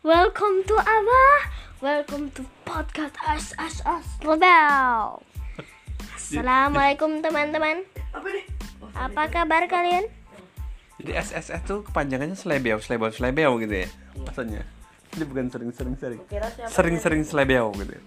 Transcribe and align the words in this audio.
Welcome 0.00 0.64
to 0.64 0.80
apa? 0.80 1.24
Welcome 1.84 2.32
to 2.32 2.48
podcast 2.64 3.12
As 3.20 3.52
As 3.60 3.84
As 3.84 4.08
Rebel. 4.24 5.20
Assalamualaikum 6.16 7.20
teman-teman. 7.20 7.84
Apa 8.16 8.24
nih? 8.32 8.44
Apa 8.96 9.28
kabar 9.28 9.68
kalian? 9.68 10.08
Jadi 11.04 11.12
SSS 11.20 11.60
tuh 11.68 11.84
kepanjangannya 11.84 12.32
selebeo, 12.32 12.80
selebeo, 12.80 13.12
selebeo 13.12 13.60
gitu 13.60 13.84
ya. 13.84 13.88
Maksudnya. 14.24 14.64
Jadi 15.12 15.24
bukan 15.28 15.52
sering-sering 15.52 15.94
sering. 16.00 16.20
Sering-sering 16.72 17.22
selebeo 17.28 17.68
gitu. 17.76 17.92
ya. 17.92 18.02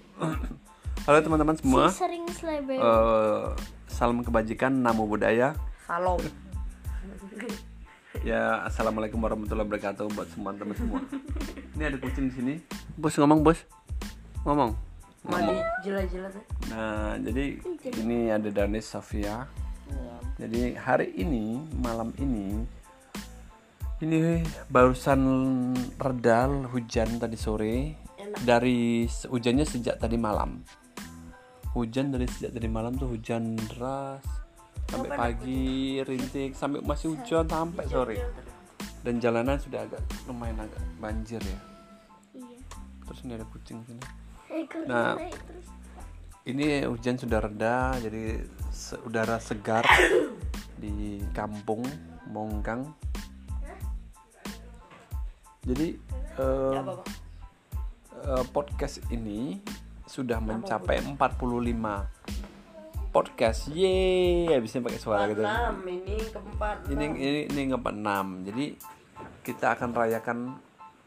Halo 1.05 1.21
teman-teman 1.21 1.61
semua. 1.61 1.93
Si 1.93 2.01
sering 2.01 2.25
selebel. 2.33 2.81
Eh, 2.81 3.45
salam 3.85 4.25
kebajikan, 4.25 4.73
namo 4.81 5.05
budaya. 5.05 5.53
Salam. 5.85 6.17
Ya, 8.25 8.65
assalamualaikum 8.65 9.21
warahmatullahi 9.21 9.69
wabarakatuh 9.69 10.09
buat 10.17 10.25
semua 10.33 10.57
teman 10.57 10.73
semua. 10.73 11.05
Ini 11.73 11.83
ada 11.89 11.97
kucing 11.97 12.29
di 12.29 12.33
sini. 12.33 12.53
Bos 12.93 13.17
ngomong, 13.17 13.41
bos. 13.41 13.59
Ngomong. 14.45 14.71
Mandi 15.23 15.55
jilat-jilat 15.87 16.35
ya. 16.35 16.43
Nah, 16.69 17.15
jadi 17.15 17.57
ini 18.03 18.27
ada 18.29 18.49
Danis 18.51 18.91
Sofia. 18.91 19.47
Iya. 19.87 20.15
Jadi 20.43 20.75
hari 20.75 21.15
ini, 21.15 21.63
malam 21.79 22.11
ini 22.19 22.61
ini 24.03 24.43
barusan 24.67 25.21
redal 25.95 26.67
hujan 26.67 27.17
tadi 27.17 27.39
sore. 27.39 27.75
Dari 28.43 29.07
hujannya 29.07 29.63
sejak 29.63 29.95
tadi 30.01 30.19
malam. 30.19 30.59
Hujan 31.71 32.11
dari 32.11 32.27
sejak 32.27 32.53
tadi 32.53 32.67
malam 32.67 32.99
tuh 32.99 33.15
hujan 33.15 33.55
deras 33.57 34.21
sampai 34.91 35.09
pagi 35.15 36.03
rintik 36.05 36.53
sampai 36.53 36.83
masih 36.83 37.15
hujan 37.15 37.47
sampai 37.47 37.85
sore. 37.87 38.17
Dan 39.03 39.19
jalanan 39.19 39.59
sudah 39.59 39.83
agak 39.83 39.99
lumayan 40.25 40.63
agak 40.63 40.79
banjir 40.97 41.43
ya. 41.43 41.59
Iya. 42.39 42.57
Terus 43.03 43.19
ini 43.27 43.31
ada 43.35 43.45
kucing 43.51 43.83
sini. 43.83 44.03
Ekor 44.47 44.87
Nah. 44.87 45.19
Ini 46.43 46.83
hujan 46.91 47.15
sudah 47.15 47.39
reda, 47.39 47.95
jadi 48.03 48.43
se- 48.67 48.99
udara 49.07 49.39
segar 49.39 49.87
di 50.75 51.23
kampung 51.31 51.87
Mongkang. 52.27 52.91
Jadi 55.63 55.95
eh, 56.35 56.79
eh, 58.27 58.43
podcast 58.51 58.99
ini 59.07 59.63
sudah 60.03 60.43
mencapai 60.43 60.99
45 60.99 61.15
podcast. 63.13 63.69
Yeay, 63.69 64.49
habisnya 64.49 64.81
pakai 64.81 64.97
suara 64.99 65.29
gitu. 65.29 65.45
Enam 65.45 65.85
ini 65.85 66.17
keempat. 66.17 66.89
Ini 66.89 67.05
ini 67.13 67.41
ini 67.45 67.61
ngepat 67.69 67.93
6. 67.93 68.49
Jadi 68.49 68.65
kita 69.45 69.77
akan 69.77 69.89
rayakan 69.93 70.37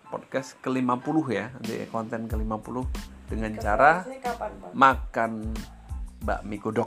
podcast 0.07 0.55
ke-50 0.63 1.17
ya, 1.35 1.51
di 1.59 1.83
konten 1.91 2.31
ke-50 2.31 2.77
dengan 3.27 3.51
cara 3.59 4.07
Ini 4.07 4.23
kapan, 4.23 4.51
Pak? 4.63 4.71
makan 4.71 5.33
bakmi 6.23 6.57
godok 6.63 6.87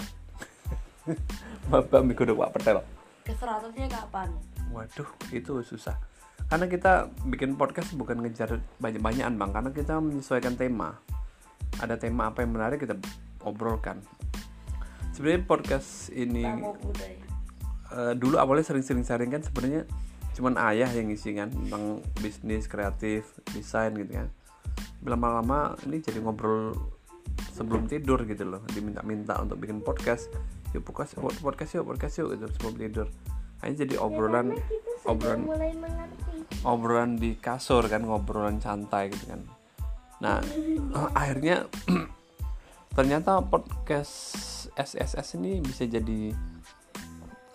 bakmi 1.92 2.16
godok 2.16 2.48
Pak 2.48 2.52
Petel 2.56 2.80
Ke 3.28 3.34
seratusnya 3.36 3.88
kapan? 3.92 4.32
waduh 4.70 5.10
itu 5.34 5.66
susah 5.66 5.98
karena 6.46 6.70
kita 6.70 7.10
bikin 7.26 7.58
podcast 7.58 7.94
bukan 7.98 8.22
ngejar 8.22 8.62
banyak-banyakan 8.78 9.34
bang 9.38 9.52
karena 9.52 9.72
kita 9.74 9.94
menyesuaikan 9.98 10.54
tema 10.54 10.94
ada 11.82 11.98
tema 11.98 12.30
apa 12.30 12.46
yang 12.46 12.54
menarik 12.54 12.78
kita 12.78 12.94
obrolkan 13.42 13.98
sebenarnya 15.20 15.44
podcast 15.44 16.16
ini 16.16 16.48
eh, 17.92 18.14
dulu 18.16 18.40
awalnya 18.40 18.64
sering-sering 18.64 19.04
sharing 19.04 19.28
kan 19.36 19.44
sebenarnya 19.44 19.84
cuman 20.32 20.56
ayah 20.72 20.88
yang 20.96 21.12
ngisi 21.12 21.36
kan 21.36 21.52
tentang 21.52 22.00
bisnis 22.24 22.72
kreatif 22.72 23.28
desain 23.52 23.92
gitu 24.00 24.16
kan. 24.16 24.32
Lama-lama 25.04 25.76
ini 25.84 26.00
jadi 26.00 26.24
ngobrol 26.24 26.72
sebelum 27.52 27.92
tidur 27.92 28.24
gitu 28.24 28.48
loh 28.48 28.64
diminta-minta 28.72 29.36
untuk 29.44 29.60
bikin 29.60 29.84
podcast. 29.84 30.32
Yuk 30.72 30.88
podcast 30.88 31.20
podcast 31.20 31.76
yuk 31.76 31.84
podcast 31.84 32.16
yuk 32.24 32.40
gitu 32.40 32.46
sebelum 32.56 32.74
tidur. 32.80 33.08
Hanya 33.60 33.84
jadi 33.84 34.00
obrolan 34.00 34.56
sudah 34.56 35.12
obrolan 35.12 35.42
obrolan 36.64 37.12
di 37.20 37.36
kasur 37.36 37.84
kan 37.92 38.08
ngobrolan 38.08 38.64
santai 38.64 39.12
gitu 39.12 39.36
kan. 39.36 39.44
Nah 40.24 40.40
akhirnya 41.20 41.68
ternyata 43.00 43.40
podcast 43.40 44.12
SSS 44.76 45.40
ini 45.40 45.64
bisa 45.64 45.88
jadi 45.88 46.36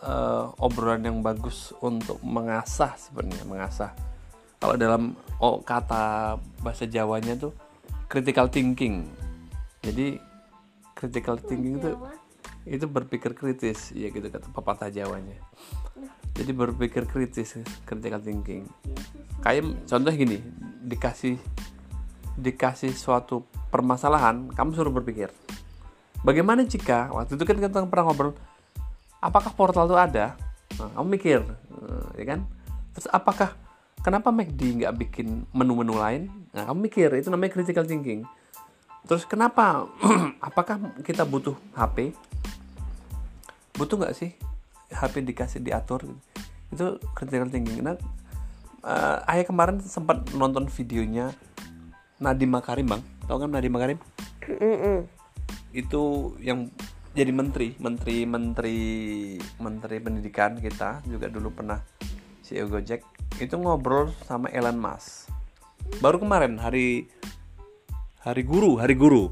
eh, 0.00 0.44
obrolan 0.56 1.04
yang 1.04 1.20
bagus 1.20 1.76
untuk 1.84 2.16
mengasah 2.24 2.96
sebenarnya 2.96 3.44
mengasah. 3.44 3.92
Kalau 4.56 4.80
dalam 4.80 5.12
oh, 5.44 5.60
kata 5.60 6.40
bahasa 6.64 6.88
Jawanya 6.88 7.36
tuh 7.36 7.52
critical 8.08 8.48
thinking. 8.48 9.04
Jadi 9.84 10.16
critical 10.96 11.36
thinking 11.36 11.76
itu 11.76 11.92
itu 12.64 12.88
berpikir 12.88 13.36
kritis. 13.36 13.92
Ya 13.92 14.08
gitu 14.08 14.24
kata 14.24 14.48
pepatah 14.48 14.88
Jawanya. 14.88 15.36
Jadi 16.32 16.56
berpikir 16.56 17.04
kritis 17.04 17.60
critical 17.84 18.24
thinking. 18.24 18.64
Kayak 19.44 19.76
contoh 19.84 20.08
gini 20.08 20.40
dikasih 20.88 21.36
dikasih 22.34 22.94
suatu 22.94 23.46
permasalahan 23.70 24.50
kamu 24.52 24.74
suruh 24.74 24.94
berpikir 24.94 25.30
bagaimana 26.24 26.64
jika 26.66 27.12
waktu 27.12 27.36
itu 27.38 27.44
kan 27.46 27.56
kita 27.60 27.84
pernah 27.86 28.10
ngobrol 28.10 28.34
apakah 29.24 29.56
portal 29.56 29.88
itu 29.88 29.96
ada? 29.96 30.36
Nah, 30.76 30.92
kamu 30.92 31.08
mikir 31.16 31.40
eh, 31.40 32.06
ya 32.20 32.24
kan? 32.36 32.40
Terus 32.92 33.08
apakah 33.08 33.56
kenapa 34.04 34.28
McD 34.28 34.84
nggak 34.84 34.94
bikin 35.00 35.48
menu-menu 35.56 35.96
lain? 35.96 36.28
Nah 36.52 36.68
kamu 36.68 36.92
mikir 36.92 37.08
itu 37.16 37.32
namanya 37.32 37.56
critical 37.56 37.88
thinking. 37.88 38.28
Terus 39.08 39.24
kenapa 39.24 39.88
apakah 40.48 40.76
kita 41.00 41.24
butuh 41.24 41.56
HP 41.72 42.12
butuh 43.74 43.98
nggak 43.98 44.14
sih 44.14 44.36
HP 44.92 45.24
dikasih 45.24 45.64
diatur? 45.64 46.04
Itu 46.68 47.00
critical 47.16 47.48
thinking. 47.48 47.80
Nah 47.80 47.96
eh, 48.84 49.32
ayah 49.32 49.44
kemarin 49.48 49.80
sempat 49.80 50.28
nonton 50.36 50.68
videonya 50.68 51.32
Nadiem 52.24 52.48
Makarim 52.48 52.88
bang. 52.88 53.02
Tau 53.28 53.36
kan 53.36 53.52
Nadiem 53.52 53.72
Makarim? 53.76 53.98
Itu 55.76 56.32
yang 56.40 56.72
jadi 57.12 57.30
menteri 57.30 57.76
menteri 57.76 58.24
menteri 58.24 58.78
menteri 59.60 59.96
pendidikan 60.00 60.56
kita 60.56 61.04
juga 61.04 61.28
dulu 61.28 61.52
pernah 61.52 61.84
CEO 62.40 62.72
Gojek. 62.72 63.04
Itu 63.36 63.60
ngobrol 63.60 64.16
sama 64.24 64.48
Elon 64.48 64.80
Musk. 64.80 65.28
Baru 66.00 66.16
kemarin 66.16 66.56
hari 66.56 67.12
hari 68.24 68.42
guru 68.42 68.80
hari 68.80 68.96
guru. 68.96 69.28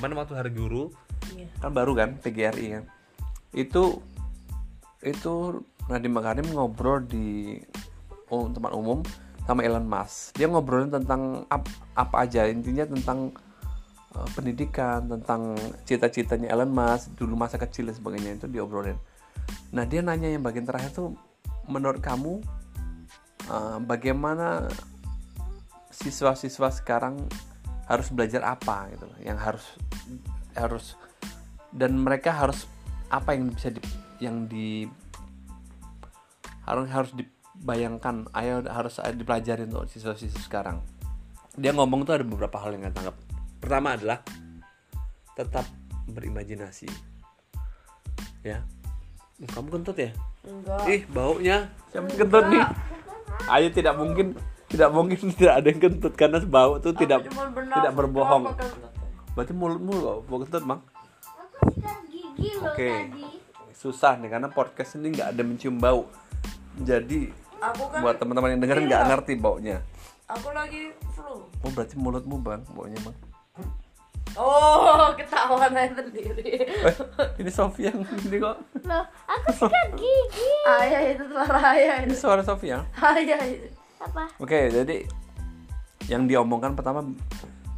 Kemarin 0.00 0.16
waktu 0.16 0.34
hari 0.40 0.50
guru. 0.56 0.88
Iya. 1.36 1.48
kan 1.62 1.70
baru 1.70 1.92
kan 1.94 2.18
PGRI 2.18 2.66
kan. 2.80 2.84
Itu 3.52 4.00
itu 5.04 5.62
Nadiem 5.86 6.14
Makarim 6.16 6.48
ngobrol 6.50 7.04
di 7.04 7.58
um, 8.32 8.48
tempat 8.50 8.72
umum 8.72 9.04
sama 9.42 9.66
Elon 9.66 9.86
Musk. 9.86 10.38
Dia 10.38 10.46
ngobrolin 10.46 10.90
tentang 10.90 11.46
ap- 11.50 11.80
apa 11.98 12.26
aja 12.26 12.46
intinya 12.46 12.86
tentang 12.86 13.34
uh, 14.14 14.28
pendidikan 14.34 15.06
tentang 15.10 15.58
cita-citanya 15.82 16.50
Elon 16.52 16.70
Musk 16.70 17.14
dulu 17.18 17.34
masa 17.34 17.58
kecil 17.58 17.90
dan 17.90 17.96
sebagainya 17.98 18.38
itu 18.38 18.46
diobrolin. 18.46 18.96
Nah 19.74 19.84
dia 19.88 20.00
nanya 20.00 20.30
yang 20.30 20.44
bagian 20.44 20.66
terakhir 20.68 20.94
tuh 20.94 21.18
menurut 21.66 21.98
kamu 21.98 22.38
uh, 23.50 23.78
bagaimana 23.82 24.70
siswa-siswa 25.90 26.70
sekarang 26.70 27.26
harus 27.90 28.08
belajar 28.14 28.46
apa? 28.46 28.88
Gitu 28.94 29.08
yang 29.26 29.38
harus 29.38 29.64
harus 30.54 30.94
dan 31.72 31.96
mereka 31.96 32.30
harus 32.30 32.68
apa 33.08 33.32
yang 33.36 33.48
bisa 33.52 33.68
di, 33.72 33.80
yang 34.20 34.44
di 34.48 34.88
harus 36.64 36.86
harus 36.88 37.10
dibayangkan 37.62 38.26
ayo 38.34 38.66
harus 38.66 38.98
dipelajari 38.98 39.70
untuk 39.70 39.86
siswa-siswa 39.86 40.42
sekarang. 40.42 40.82
Dia 41.54 41.70
ngomong 41.70 42.02
tuh 42.02 42.18
ada 42.18 42.26
beberapa 42.26 42.58
hal 42.58 42.74
yang 42.74 42.90
saya 42.90 42.94
tangkap 42.98 43.16
pertama 43.62 43.94
adalah 43.94 44.18
tetap 45.38 45.62
berimajinasi. 46.10 46.90
Ya. 48.42 48.66
Kamu 49.46 49.70
kentut 49.70 49.94
ya? 49.94 50.10
Enggak. 50.42 50.90
ih 50.90 51.02
baunya. 51.06 51.70
Siapa 51.94 52.10
kentut 52.10 52.44
nih? 52.50 52.66
Ayo 53.46 53.70
tidak 53.70 53.94
mungkin 53.94 54.34
tidak 54.66 54.90
mungkin 54.90 55.18
tidak 55.38 55.54
ada 55.62 55.66
yang 55.70 55.80
kentut 55.86 56.14
karena 56.18 56.42
bau 56.42 56.82
tuh 56.82 56.90
tidak 56.98 57.30
tidak 57.30 57.92
berbohong. 57.94 58.50
Berarti 59.38 59.54
mulutmu 59.54 59.94
loh 60.02 60.18
bau 60.26 60.42
kentut 60.42 60.66
loh 60.66 60.82
Oke. 62.42 62.90
tadi. 62.90 63.22
susah 63.70 64.18
nih 64.18 64.30
karena 64.30 64.50
podcast 64.50 64.98
ini 64.98 65.14
nggak 65.14 65.30
ada 65.30 65.42
mencium 65.46 65.78
bau. 65.78 66.10
Jadi 66.82 67.41
Aku 67.62 67.82
kan 67.88 68.00
buat 68.00 68.16
teman-teman 68.18 68.48
yang 68.50 68.60
dengerin 68.60 68.84
nggak 68.84 69.04
ngerti 69.08 69.32
baunya 69.36 69.78
aku 70.24 70.48
lagi 70.50 70.90
flu. 71.12 71.44
oh 71.44 71.70
berarti 71.70 71.94
mulutmu 71.94 72.36
bang 72.38 72.62
baunya 72.68 72.98
bang 73.00 73.16
Oh, 74.32 75.12
ketahuan 75.20 75.68
aja 75.70 75.92
sendiri. 75.92 76.64
eh, 76.64 76.96
ini 77.36 77.52
Sofia 77.52 77.92
yang 77.92 78.00
ini 78.00 78.40
kok 78.40 78.56
Loh, 78.80 79.04
aku 79.28 79.48
sikat 79.52 79.92
gigi. 79.92 80.48
Ayah 80.64 81.00
itu 81.12 81.24
suara 81.28 81.60
ayah 81.70 81.96
ini 82.00 82.14
suara 82.16 82.40
Sofia 82.40 82.80
Ayah 82.96 83.40
itu. 83.44 83.68
Apa? 84.00 84.32
oke 84.40 84.56
jadi 84.72 85.04
yang 86.08 86.24
diomongkan 86.24 86.72
pertama 86.72 87.04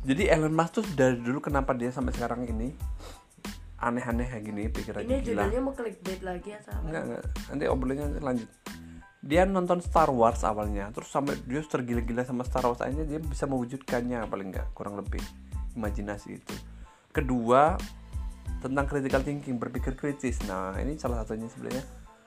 jadi 0.01 0.33
Elon 0.33 0.55
Musk 0.55 0.79
tuh 0.79 0.85
dari 0.95 1.19
dulu 1.19 1.43
kenapa 1.43 1.75
dia 1.75 1.91
sampai 1.91 2.15
sekarang 2.15 2.47
ini 2.47 2.71
aneh-aneh 3.77 4.25
kayak 4.25 4.45
gini 4.47 4.63
pikirannya 4.71 5.11
Ini 5.11 5.21
gila 5.21 5.43
judulnya 5.45 5.61
mau 5.61 5.75
clickbait 5.75 6.23
lagi 6.23 6.51
atau 6.55 6.73
apa? 6.73 6.87
enggak 6.87 7.03
enggak 7.05 7.23
nanti 7.45 7.65
obrolannya 7.67 8.07
lanjut 8.23 8.49
dia 9.25 9.49
nonton 9.49 9.81
Star 9.81 10.12
Wars 10.12 10.44
awalnya 10.44 10.93
terus 10.93 11.09
sampai 11.09 11.41
dia 11.49 11.65
tergila-gila 11.65 12.29
sama 12.29 12.44
Star 12.44 12.69
Wars 12.69 12.85
akhirnya 12.85 13.09
dia 13.09 13.21
bisa 13.25 13.49
mewujudkannya 13.49 14.29
paling 14.29 14.53
enggak 14.53 14.69
kurang 14.76 15.00
lebih. 15.00 15.25
Imajinasi 15.73 16.29
itu. 16.37 16.55
Kedua 17.09 17.81
tentang 18.61 18.85
critical 18.85 19.25
thinking 19.25 19.56
berpikir 19.56 19.97
kritis. 19.97 20.44
Nah 20.44 20.76
ini 20.76 21.00
salah 21.00 21.25
satunya 21.25 21.49
sebenarnya. 21.49 21.85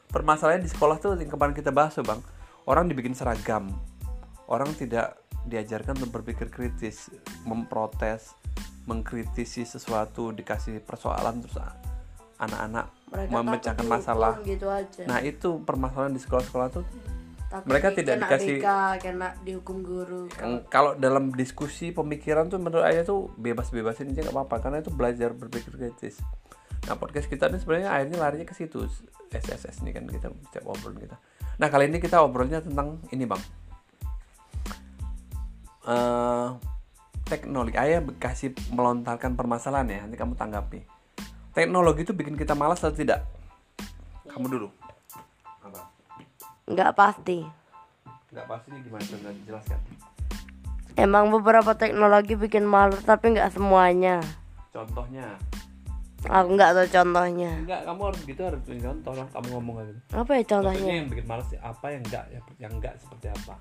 Permasalahan 0.09 0.65
di 0.65 0.71
sekolah 0.73 0.97
tuh 0.97 1.13
yang 1.21 1.29
kemarin 1.29 1.53
kita 1.53 1.69
bahas 1.69 1.93
tuh 1.93 2.01
bang. 2.01 2.17
Orang 2.65 2.89
dibikin 2.89 3.13
seragam. 3.13 3.69
Orang 4.49 4.73
tidak 4.73 5.21
diajarkan 5.45 6.01
untuk 6.01 6.19
berpikir 6.19 6.49
kritis 6.49 7.13
memprotes 7.45 8.35
mengkritisi 8.87 9.67
sesuatu 9.67 10.31
dikasih 10.31 10.79
persoalan 10.83 11.43
terus 11.43 11.59
anak-anak 12.39 12.96
Mereka 13.07 13.31
memecahkan 13.31 13.85
masalah 13.85 14.33
gitu 14.41 14.67
aja. 14.67 15.01
nah 15.05 15.19
itu 15.19 15.63
permasalahan 15.63 16.11
di 16.11 16.19
sekolah-sekolah 16.19 16.67
tuh 16.69 16.85
Takut 17.47 17.63
mereka 17.65 17.95
tidak 17.95 18.19
kena 18.19 18.27
dikasih- 18.27 18.59
kena 18.99 19.29
dihukum 19.41 19.79
guru. 19.79 20.27
kalau 20.67 20.91
dalam 20.93 21.31
diskusi 21.31 21.95
pemikiran 21.95 22.51
tuh 22.51 22.59
menurut 22.59 22.83
ayah 22.83 23.01
tuh 23.01 23.31
bebas-bebasin 23.33 24.11
aja 24.11 24.21
nggak 24.21 24.35
apa-apa 24.35 24.55
karena 24.59 24.77
itu 24.79 24.91
belajar 24.91 25.31
berpikir 25.31 25.71
kritis 25.71 26.19
nah 26.83 26.93
podcast 26.93 27.27
kita 27.27 27.47
ini 27.47 27.57
sebenarnya 27.57 27.89
akhirnya 27.89 28.17
larinya 28.17 28.43
ke 28.43 28.51
situ 28.51 28.83
SSS 29.29 29.79
ini 29.81 29.91
kan 29.91 30.03
kita 30.03 30.27
setiap 30.43 30.67
obrolan 30.67 30.99
kita 30.99 31.15
nah 31.55 31.67
kali 31.67 31.87
ini 31.87 31.97
kita 31.97 32.19
obrolnya 32.19 32.59
tentang 32.59 32.99
ini 33.09 33.23
bang 33.23 33.39
Eh, 35.87 36.47
teknologi 37.23 37.79
ayah 37.79 38.03
kasih 38.19 38.51
melontarkan 38.69 39.35
permasalahan 39.35 39.87
ya 39.87 39.99
nanti 40.03 40.15
kamu 40.15 40.35
tanggapi 40.35 40.83
teknologi 41.57 42.05
itu 42.05 42.13
bikin 42.13 42.37
kita 42.37 42.53
malas 42.53 42.77
atau 42.77 42.93
tidak 42.93 43.25
kamu 44.29 44.45
dulu 44.45 44.67
apa 45.65 45.81
Nggak 46.69 46.91
pasti. 46.93 47.41
nggak 48.29 48.45
pasti 48.45 48.67
ini 48.69 48.79
gimana 48.85 49.03
coba 49.03 49.29
jelaskan 49.41 49.79
Emang 50.97 51.29
beberapa 51.29 51.77
teknologi 51.77 52.33
bikin 52.33 52.65
malu 52.65 52.97
tapi 53.01 53.33
nggak 53.33 53.53
semuanya. 53.53 54.21
contohnya 54.69 55.33
Aku 56.25 56.57
nggak 56.57 56.73
tahu 56.73 56.87
contohnya. 56.89 57.53
Enggak, 57.61 57.85
kamu 57.85 58.01
harus 58.09 58.21
gitu 58.25 58.41
harus 58.41 58.59
punya 58.65 58.81
contoh 58.89 59.13
lah 59.13 59.27
kamu 59.29 59.47
ngomong 59.53 59.75
gitu. 59.85 60.01
Apa 60.11 60.31
ya 60.33 60.41
Maksudnya 60.41 60.49
contohnya? 60.49 60.93
yang 60.97 61.07
bikin 61.13 61.25
males 61.29 61.47
apa 61.61 61.85
yang 61.93 62.01
enggak 62.03 62.23
yang 62.57 62.71
enggak 62.73 62.93
seperti 62.97 63.27
apa? 63.29 63.55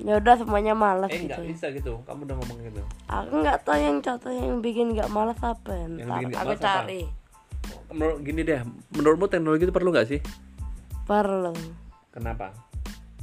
Ya 0.00 0.16
udah 0.16 0.34
semuanya 0.40 0.72
malas 0.72 1.12
Eh 1.12 1.20
enggak 1.20 1.44
gitu. 1.44 1.52
bisa 1.52 1.66
gitu. 1.74 1.92
Kamu 2.08 2.24
udah 2.24 2.36
ngomong 2.40 2.58
gitu. 2.64 2.82
Aku 3.12 3.32
nggak 3.44 3.58
tahu 3.68 3.76
yang 3.76 3.98
contoh 4.00 4.32
yang 4.32 4.64
bikin 4.64 4.96
nggak 4.96 5.10
malas 5.12 5.38
apa. 5.44 5.70
Yang 5.76 5.92
Ntar 6.00 6.18
bikin 6.24 6.26
aku 6.32 6.48
malas 6.48 6.60
apa? 6.60 6.66
cari. 6.66 7.02
Menurut 7.92 8.18
gini 8.24 8.40
deh, 8.42 8.60
menurutmu 8.96 9.26
teknologi 9.28 9.62
itu 9.68 9.74
perlu 9.74 9.88
nggak 9.92 10.08
sih? 10.08 10.20
Perlu. 11.04 11.52
Kenapa? 12.08 12.56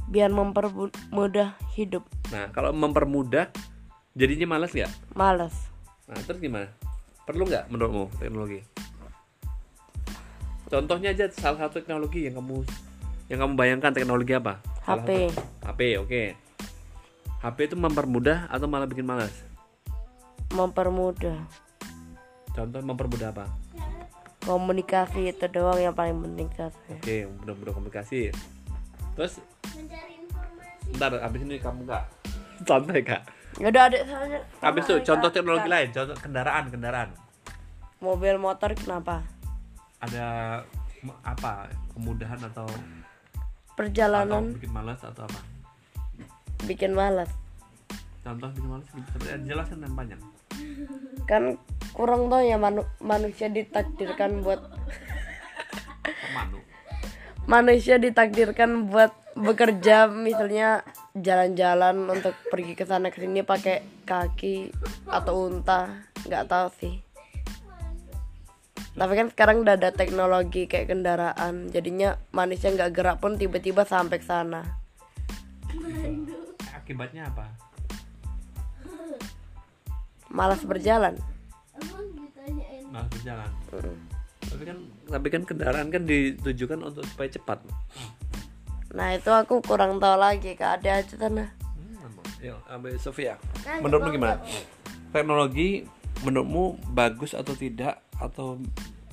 Biar 0.06 0.30
mempermudah 0.30 1.58
hidup. 1.74 2.06
Nah, 2.30 2.50
kalau 2.54 2.70
mempermudah 2.70 3.50
jadinya 4.14 4.54
malas 4.58 4.70
nggak? 4.70 4.90
Malas. 5.18 5.54
Nah, 6.06 6.18
terus 6.22 6.38
gimana? 6.38 6.70
Perlu 7.26 7.46
nggak 7.46 7.66
menurutmu 7.70 8.10
teknologi? 8.18 8.62
Contohnya 10.70 11.10
aja 11.10 11.26
salah 11.34 11.66
satu 11.66 11.82
teknologi 11.82 12.30
yang 12.30 12.38
kamu 12.38 12.62
yang 13.26 13.42
kamu 13.42 13.52
bayangkan 13.58 13.90
teknologi 13.90 14.38
apa? 14.38 14.62
HP. 14.86 15.30
HP, 15.66 15.80
oke. 15.98 16.22
HP 17.40 17.72
itu 17.72 17.76
mempermudah 17.80 18.52
atau 18.52 18.68
malah 18.68 18.84
bikin 18.84 19.08
malas? 19.08 19.32
Mempermudah. 20.52 21.40
Contoh 22.52 22.84
mempermudah 22.84 23.32
apa? 23.32 23.48
Komunikasi 24.44 25.32
itu 25.32 25.48
doang 25.48 25.80
yang 25.80 25.96
paling 25.96 26.20
penting 26.20 26.52
saya. 26.52 26.72
Oke, 27.00 27.24
mudah-mudah 27.40 27.72
komunikasi. 27.72 28.28
Terus, 29.16 29.40
ntar 30.96 31.16
abis 31.16 31.40
ini 31.40 31.56
kamu 31.56 31.88
nggak 31.88 32.04
santai 32.68 33.00
kak. 33.00 33.24
Ya 33.56 33.72
udah 33.72 33.82
adik 33.88 34.02
saya. 34.04 34.40
Abis 34.60 34.84
itu 34.84 34.94
contoh 35.08 35.32
teknologi 35.32 35.68
lain, 35.68 35.88
contoh 35.96 36.16
kendaraan, 36.20 36.68
kendaraan. 36.68 37.08
Mobil 38.04 38.36
motor 38.36 38.76
kenapa? 38.76 39.24
Ada 40.04 40.60
apa 41.24 41.72
kemudahan 41.96 42.40
atau 42.52 42.68
atau 42.68 43.76
Perjalanan 43.76 44.52
bikin 44.60 44.72
malas 44.76 45.00
atau 45.00 45.24
apa? 45.24 45.59
Bikin 46.64 46.92
malas. 46.96 47.30
Contoh 48.20 48.48
bikin 48.52 48.68
malas, 48.68 48.86
sebenarnya 48.92 49.38
jelaskan 49.44 49.78
yang 49.84 49.94
panjang. 49.96 50.20
Kan 51.24 51.42
kurang 51.92 52.30
tau 52.30 52.42
ya 52.42 52.56
manu- 52.56 52.88
manusia 53.02 53.50
ditakdirkan 53.50 54.44
buat 54.44 54.60
Manu. 56.30 56.58
manusia 57.50 57.98
ditakdirkan 57.98 58.86
buat 58.88 59.10
bekerja 59.34 60.06
misalnya 60.06 60.86
jalan-jalan 61.18 62.06
untuk 62.06 62.34
pergi 62.50 62.78
ke 62.78 62.86
sana 62.86 63.10
ke 63.10 63.18
sini 63.22 63.42
pakai 63.42 63.82
kaki 64.06 64.70
atau 65.10 65.50
unta 65.50 66.06
nggak 66.26 66.46
tahu 66.46 66.66
sih 66.78 66.94
tapi 68.94 69.12
kan 69.16 69.28
sekarang 69.32 69.62
udah 69.64 69.74
ada 69.80 69.90
teknologi 69.94 70.66
kayak 70.68 70.92
kendaraan 70.92 71.72
jadinya 71.72 72.18
manusia 72.30 72.70
nggak 72.70 72.92
gerak 72.94 73.16
pun 73.18 73.38
tiba-tiba 73.38 73.82
sampai 73.86 74.18
ke 74.18 74.26
sana 74.26 74.78
Akibatnya 76.90 77.30
apa? 77.30 77.46
malas 80.26 80.58
berjalan 80.66 81.14
Malas 82.90 83.06
berjalan. 83.14 83.46
Tapi 84.42 84.62
kan 84.66 84.78
tapi 85.06 85.26
kan 85.30 85.42
kendaraan 85.46 85.86
kan 85.94 86.02
ditujukan 86.02 86.82
untuk 86.82 87.06
supaya 87.06 87.30
cepat. 87.30 87.62
nah 88.90 89.14
itu 89.14 89.30
aku 89.30 89.62
kurang 89.62 90.02
tahu 90.02 90.18
lagi 90.18 90.58
kak 90.58 90.82
ada 90.82 90.98
aja 90.98 91.14
sana 91.14 91.54
Ya, 92.42 92.58
ambil 92.66 92.98
Sofia. 92.98 93.38
Menurutmu 93.78 94.10
gimana? 94.10 94.42
Teknologi 95.14 95.86
menurutmu 96.26 96.90
bagus 96.90 97.38
atau 97.38 97.54
tidak 97.54 98.02
atau 98.18 98.58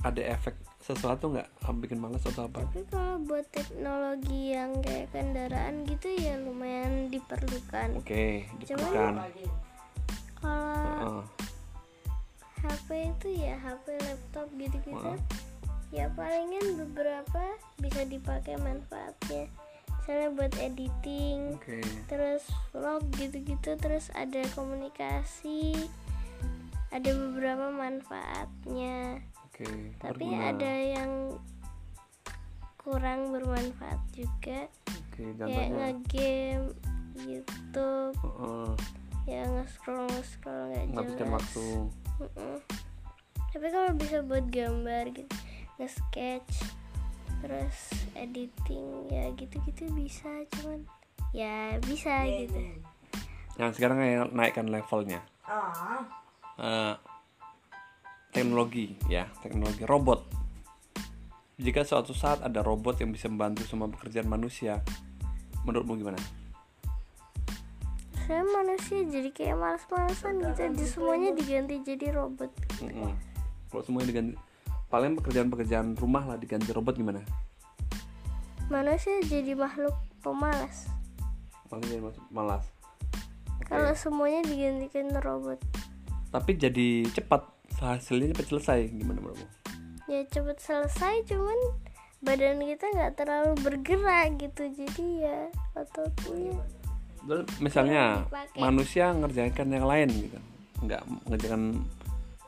ada 0.02 0.18
efek 0.34 0.58
sesuatu 0.88 1.36
nggak 1.36 1.48
bikin 1.84 2.00
malas 2.00 2.24
atau 2.24 2.48
apa? 2.48 2.64
Tapi 2.64 2.80
kalau 2.88 3.20
buat 3.28 3.44
teknologi 3.52 4.56
yang 4.56 4.80
kayak 4.80 5.12
kendaraan 5.12 5.84
gitu 5.84 6.08
ya 6.16 6.40
lumayan 6.40 7.12
diperlukan. 7.12 8.00
Oke, 8.00 8.48
diperlukan. 8.56 9.12
Kalau 10.40 10.48
Heeh. 10.48 11.24
HP 12.58 12.88
itu 13.14 13.28
ya 13.38 13.54
HP 13.62 13.86
laptop 14.02 14.46
gitu-gitu 14.58 14.98
Heeh. 14.98 15.20
ya 15.94 16.06
palingan 16.12 16.74
beberapa 16.86 17.54
bisa 17.78 18.02
dipakai 18.04 18.58
manfaatnya 18.58 19.46
misalnya 20.02 20.28
buat 20.34 20.52
editing 20.58 21.60
Oke. 21.60 21.84
terus 22.10 22.42
vlog 22.74 23.04
gitu-gitu 23.14 23.76
terus 23.78 24.10
ada 24.16 24.42
komunikasi 24.56 25.76
ada 26.88 27.10
beberapa 27.12 27.68
manfaatnya 27.68 29.22
Oke. 29.58 29.98
tapi 29.98 30.22
berguna. 30.30 30.54
ada 30.54 30.70
yang 30.70 31.12
kurang 32.78 33.34
bermanfaat 33.34 33.98
juga 34.14 34.70
Oke, 35.10 35.34
kayak 35.34 35.68
ngegame 35.74 36.70
YouTube 37.18 38.14
Heeh. 38.22 38.70
ya 39.26 39.42
nge-scroll 39.44 40.06
nge-scroll 40.06 40.70
nggak 40.94 41.04
jelas 41.18 41.30
waktu. 41.42 41.66
Mm-mm. 42.22 42.56
tapi 43.50 43.66
kalau 43.74 43.90
bisa 43.98 44.22
buat 44.22 44.46
gambar 44.46 45.04
gitu 45.10 45.34
nge-sketch 45.76 46.54
terus 47.42 47.78
editing 48.14 49.10
ya 49.10 49.30
gitu-gitu 49.34 49.90
bisa 49.94 50.30
cuman 50.54 50.86
ya 51.34 51.76
bisa 51.82 52.24
gitu 52.26 52.78
Yang 53.58 53.74
sekarang 53.74 53.98
yang 54.06 54.30
naikkan 54.30 54.70
levelnya. 54.70 55.18
Eh, 56.62 56.94
teknologi 58.30 58.96
ya, 59.10 59.28
teknologi 59.40 59.84
robot. 59.84 60.20
Jika 61.58 61.82
suatu 61.82 62.14
saat 62.14 62.44
ada 62.44 62.62
robot 62.62 63.02
yang 63.02 63.10
bisa 63.10 63.26
membantu 63.26 63.66
semua 63.66 63.90
pekerjaan 63.90 64.30
manusia, 64.30 64.78
menurutmu 65.66 65.98
gimana? 65.98 66.20
saya 68.28 68.44
manusia 68.44 69.08
jadi 69.08 69.32
kayak 69.32 69.56
malas-malasan 69.56 70.36
gitu 70.44 70.62
di 70.76 70.84
semuanya 70.84 71.32
diganti 71.32 71.80
jadi 71.80 72.12
robot 72.12 72.52
Mm-mm. 72.84 73.16
Kalau 73.72 73.82
semuanya 73.84 74.12
diganti, 74.12 74.32
paling 74.92 75.16
pekerjaan-pekerjaan 75.16 75.96
rumah 75.96 76.28
lah 76.28 76.36
diganti 76.36 76.68
robot 76.76 77.00
gimana? 77.00 77.24
manusia 78.68 79.16
jadi 79.24 79.56
makhluk 79.56 79.96
pemalas 80.20 80.92
Paling 81.72 81.88
jadi 81.88 82.04
malas. 82.28 82.68
Oke. 83.56 83.72
kalau 83.72 83.96
semuanya 83.96 84.44
digantikan 84.44 85.08
robot 85.24 85.56
Tapi 86.28 86.52
jadi 86.60 87.08
cepat, 87.08 87.48
hasilnya 87.80 88.34
cepat 88.34 88.46
selesai. 88.50 88.78
Gimana 88.90 89.18
menurutmu? 89.22 89.48
ya 90.08 90.24
cepet 90.24 90.56
selesai 90.56 91.28
cuman 91.28 91.58
badan 92.24 92.64
kita 92.64 92.88
nggak 92.96 93.12
terlalu 93.14 93.52
bergerak 93.60 94.40
gitu 94.40 94.62
jadi 94.72 95.06
ya 95.20 95.38
ototnya 95.76 96.56
misalnya 97.60 98.24
dipakai. 98.24 98.56
manusia 98.58 99.12
ngerjakan 99.12 99.68
yang 99.68 99.84
lain 99.84 100.08
gitu 100.08 100.38
nggak 100.80 101.02
ngerjakan 101.28 101.62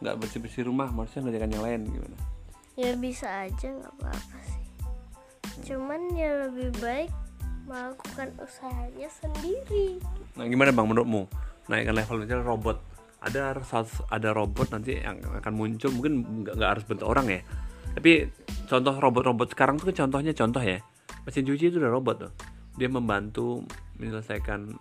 nggak 0.01 0.17
bersih 0.17 0.41
bersih 0.41 0.63
rumah 0.65 0.89
manusia 0.89 1.21
ngerjakan 1.21 1.53
yang 1.53 1.65
lain 1.69 1.81
gimana 1.93 2.17
ya 2.81 2.91
bisa 2.97 3.29
aja 3.45 3.69
nggak 3.69 3.93
apa-apa 4.01 4.39
sih 4.49 4.67
cuman 5.69 6.01
ya 6.17 6.49
lebih 6.49 6.73
baik 6.81 7.13
melakukan 7.69 8.33
usahanya 8.41 9.09
sendiri 9.13 10.01
nah 10.33 10.49
gimana 10.49 10.73
bang 10.73 10.89
menurutmu 10.89 11.29
naikkan 11.69 11.93
level 11.93 12.25
misalnya 12.25 12.43
robot 12.49 12.81
ada 13.21 13.53
ada 14.09 14.29
robot 14.33 14.73
nanti 14.73 14.97
yang 14.97 15.21
akan 15.21 15.53
muncul. 15.53 15.93
Mungkin 15.93 16.45
nggak 16.45 16.69
harus 16.69 16.85
bentuk 16.89 17.09
orang 17.09 17.29
ya. 17.29 17.41
Tapi 17.93 18.31
contoh 18.71 18.95
robot-robot 18.97 19.53
sekarang 19.53 19.77
tuh 19.77 19.93
kan 19.93 20.07
contohnya 20.07 20.33
contoh 20.33 20.63
ya. 20.63 20.81
Mesin 21.29 21.45
cuci 21.45 21.69
itu 21.69 21.77
udah 21.77 21.93
robot 21.93 22.17
tuh. 22.27 22.33
Dia 22.81 22.89
membantu 22.89 23.67
menyelesaikan 24.01 24.73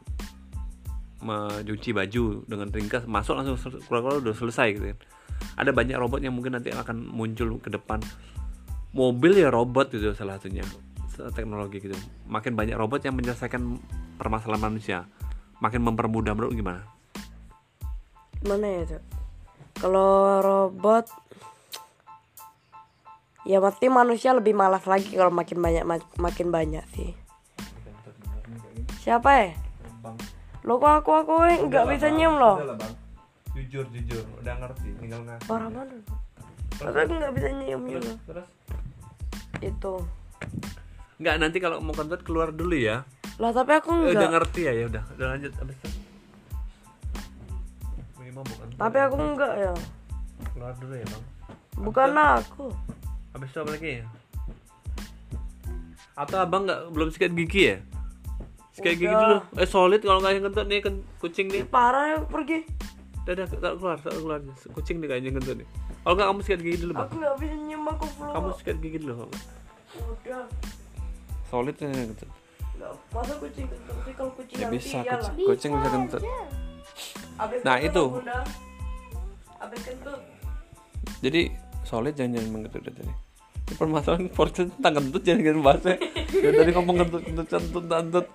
mencuci 1.20 1.90
baju 1.92 2.48
dengan 2.48 2.68
ringkas. 2.72 3.04
Masuk 3.10 3.36
langsung 3.36 3.60
keluar-keluar 3.60 4.24
udah 4.24 4.36
selesai 4.36 4.68
gitu 4.78 4.86
kan. 4.96 5.00
Ada 5.60 5.72
banyak 5.76 6.00
robot 6.00 6.24
yang 6.24 6.36
mungkin 6.36 6.56
nanti 6.56 6.72
akan 6.72 7.12
muncul 7.12 7.60
ke 7.60 7.68
depan. 7.68 8.00
Mobil 8.96 9.36
ya 9.36 9.52
robot 9.52 9.92
gitu 9.92 10.16
salah 10.16 10.40
satunya. 10.40 10.64
Teknologi 11.36 11.84
gitu. 11.84 12.00
Makin 12.32 12.56
banyak 12.56 12.80
robot 12.80 13.04
yang 13.04 13.20
menyelesaikan 13.20 13.60
permasalahan 14.16 14.72
manusia 14.72 15.04
makin 15.60 15.84
mempermudah 15.84 16.36
menurut 16.36 16.56
gimana 16.56 16.99
Mana 18.42 18.68
ya, 18.70 18.84
Cok? 18.88 19.04
Kalau 19.78 20.12
robot 20.40 21.06
Ya 23.44 23.58
pasti 23.58 23.88
manusia 23.88 24.30
lebih 24.32 24.52
malas 24.52 24.84
lagi 24.84 25.10
kalau 25.12 25.32
makin 25.32 25.58
banyak 25.58 25.82
ma- 25.82 26.12
makin 26.20 26.48
banyak 26.50 26.84
sih. 26.92 27.16
Siapa 29.00 29.32
ya? 29.34 29.50
Lo 30.62 30.78
kok 30.78 31.02
aku 31.02 31.12
aku 31.16 31.34
eh, 31.48 31.58
nggak 31.58 31.88
bisa 31.88 32.08
nyium 32.10 32.36
loh. 32.36 32.60
jujur 33.50 33.84
jujur 33.90 34.22
udah 34.38 34.56
ngerti 34.56 34.92
tinggal 34.96 35.24
ngasih 35.24 35.48
Parah 35.48 35.68
banget. 35.68 36.00
Tapi 36.78 36.98
aku 37.00 37.14
nggak 37.16 37.34
bisa 37.34 37.48
nyium 37.54 37.82
juga. 37.88 38.14
terus 38.22 38.48
Itu. 39.60 39.94
nggak 41.18 41.36
nanti 41.38 41.58
kalau 41.58 41.80
mau 41.80 41.92
kentut 41.92 42.22
keluar 42.22 42.48
dulu 42.50 42.72
ya 42.72 43.04
Lah 43.36 43.52
tapi 43.52 43.72
aku 43.74 43.92
Eh, 43.98 44.14
udah 44.14 44.20
enggak. 44.22 44.32
ngerti 44.36 44.62
ya 44.62 44.74
ya 44.74 44.86
udah 44.86 45.04
udah 45.12 45.28
lanjut 45.30 45.52
abis 45.58 45.76
itu 45.78 45.99
Bagaimana 48.32 48.46
bukan 48.48 48.68
Tapi 48.78 48.98
aku 49.00 49.16
enggak 49.18 49.54
ya. 49.56 49.74
keluar 50.50 50.74
dulu 50.76 50.94
ya 50.94 51.06
bang 51.06 51.24
Bukan 51.80 52.10
aku. 52.14 52.66
habis 53.30 53.48
itu 53.48 53.58
apa 53.58 53.72
lagi 53.72 53.92
ya 53.96 54.06
atau 56.16 56.38
abang 56.38 56.64
nggak 56.64 56.82
belum 56.90 57.10
sikat 57.10 57.32
gigi 57.32 57.62
ya 57.66 57.78
sikat 58.72 58.96
gigi 58.98 59.08
dulu 59.08 59.38
eh 59.56 59.64
solid 59.66 60.00
kalau 60.00 60.20
nggak 60.20 60.34
yang 60.34 60.46
kentut 60.46 60.66
nih 60.66 60.80
kucing 61.16 61.48
nih 61.48 61.64
Parah 61.64 62.04
ya 62.06 62.18
pergi. 62.22 62.68
udah 63.22 63.34
udah 63.36 63.48
tak 63.48 63.74
keluar 63.76 63.98
tak 63.98 64.14
keluar 64.14 64.40
kucing 64.74 65.00
nih 65.00 65.08
kayaknya 65.08 65.32
kentut 65.34 65.56
nih 65.56 65.68
kalau 65.98 66.14
nggak 66.14 66.28
kamu 66.28 66.40
sikat 66.42 66.60
gigi 66.60 66.78
dulu 66.80 66.92
bang 66.94 67.06
Aku 67.06 67.16
nggak 67.16 67.36
bisa 67.38 67.56
nyium 67.58 67.84
aku 67.88 68.06
flu. 68.10 68.30
kamu 68.30 68.50
sikat 68.54 68.78
gigi 68.78 68.98
dulu 69.00 69.14
nggak. 69.16 69.44
Udah. 69.96 70.44
solid 71.46 71.76
nih 71.76 71.88
yang 71.88 72.10
kentut 72.12 72.30
Nggak. 72.76 72.94
Masa 73.10 73.34
kucing 73.38 73.66
kentut 73.68 73.98
sih 74.02 74.14
kalau 74.14 74.32
kucing 74.34 74.58
ya 74.58 74.68
bisa 74.70 74.98
kucing, 75.02 75.46
kucing 75.46 75.72
bisa 75.74 75.90
kentut 75.90 76.22
aja. 76.22 76.32
Abis 77.40 77.60
Nah, 77.64 77.78
itu. 77.80 78.04
Abis 79.60 79.82
jadi 81.20 81.52
solid 81.84 82.16
jangan 82.16 82.40
jangan 82.40 82.50
mengkentut 82.56 82.82
dari 82.88 82.96
tadi. 83.04 83.14
Ini 83.70 83.74
permasalahan 83.78 84.26
podcast 84.32 84.72
tentang 84.80 84.94
kentut 84.98 85.22
jangan 85.22 85.42
jangan 85.44 85.62
bahas 85.62 85.82
ya. 85.84 85.96
Dari 86.32 86.56
tadi 86.56 86.72
ngomong 86.74 86.96
kentut 87.06 87.22
kentut 87.28 87.48
kentut 87.52 87.86
kentut 87.86 88.28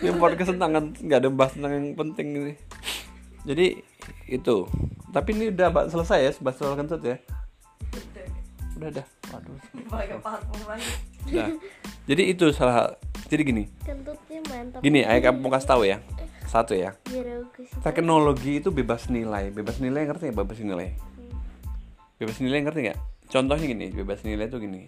ini 0.00 0.10
podcast 0.16 0.50
tentang 0.56 0.70
kentut 0.72 1.00
nggak 1.04 1.18
ada 1.20 1.30
bahas 1.30 1.52
tentang 1.52 1.72
yang 1.76 1.86
penting 1.94 2.26
ini. 2.32 2.54
Jadi 3.44 3.66
itu. 4.30 4.56
Tapi 5.10 5.28
ini 5.34 5.44
udah 5.50 5.68
Mbak, 5.74 5.84
selesai 5.90 6.18
ya 6.22 6.30
bahas 6.40 6.56
soal 6.56 6.74
kentut 6.78 7.02
ya? 7.04 7.16
Udah 8.80 8.88
udah. 8.88 9.06
Waduh. 9.36 9.56
Udah 11.28 11.46
jadi 12.08 12.22
itu 12.24 12.46
salah 12.56 12.96
jadi 13.28 13.42
gini. 13.44 13.68
Kentutnya 13.84 14.40
mantap. 14.48 14.80
Gini 14.80 15.04
ayah 15.04 15.28
kamu 15.28 15.44
mau 15.44 15.52
kasih 15.52 15.68
tahu 15.68 15.82
ya 15.84 16.00
satu 16.50 16.74
ya? 16.74 16.98
Sih. 17.06 17.22
Teknologi 17.78 18.58
itu 18.58 18.74
bebas 18.74 19.06
nilai. 19.06 19.54
Bebas 19.54 19.78
nilai 19.78 20.02
ngerti 20.10 20.34
nggak? 20.34 20.38
Bebas 20.42 20.58
nilai. 20.58 20.88
Bebas 22.18 22.36
nilai 22.42 22.58
ngerti 22.66 22.80
nggak? 22.90 22.98
Contohnya 23.30 23.66
gini 23.70 23.86
bebas 23.94 24.26
nilai 24.26 24.50
itu 24.50 24.58
gini. 24.58 24.82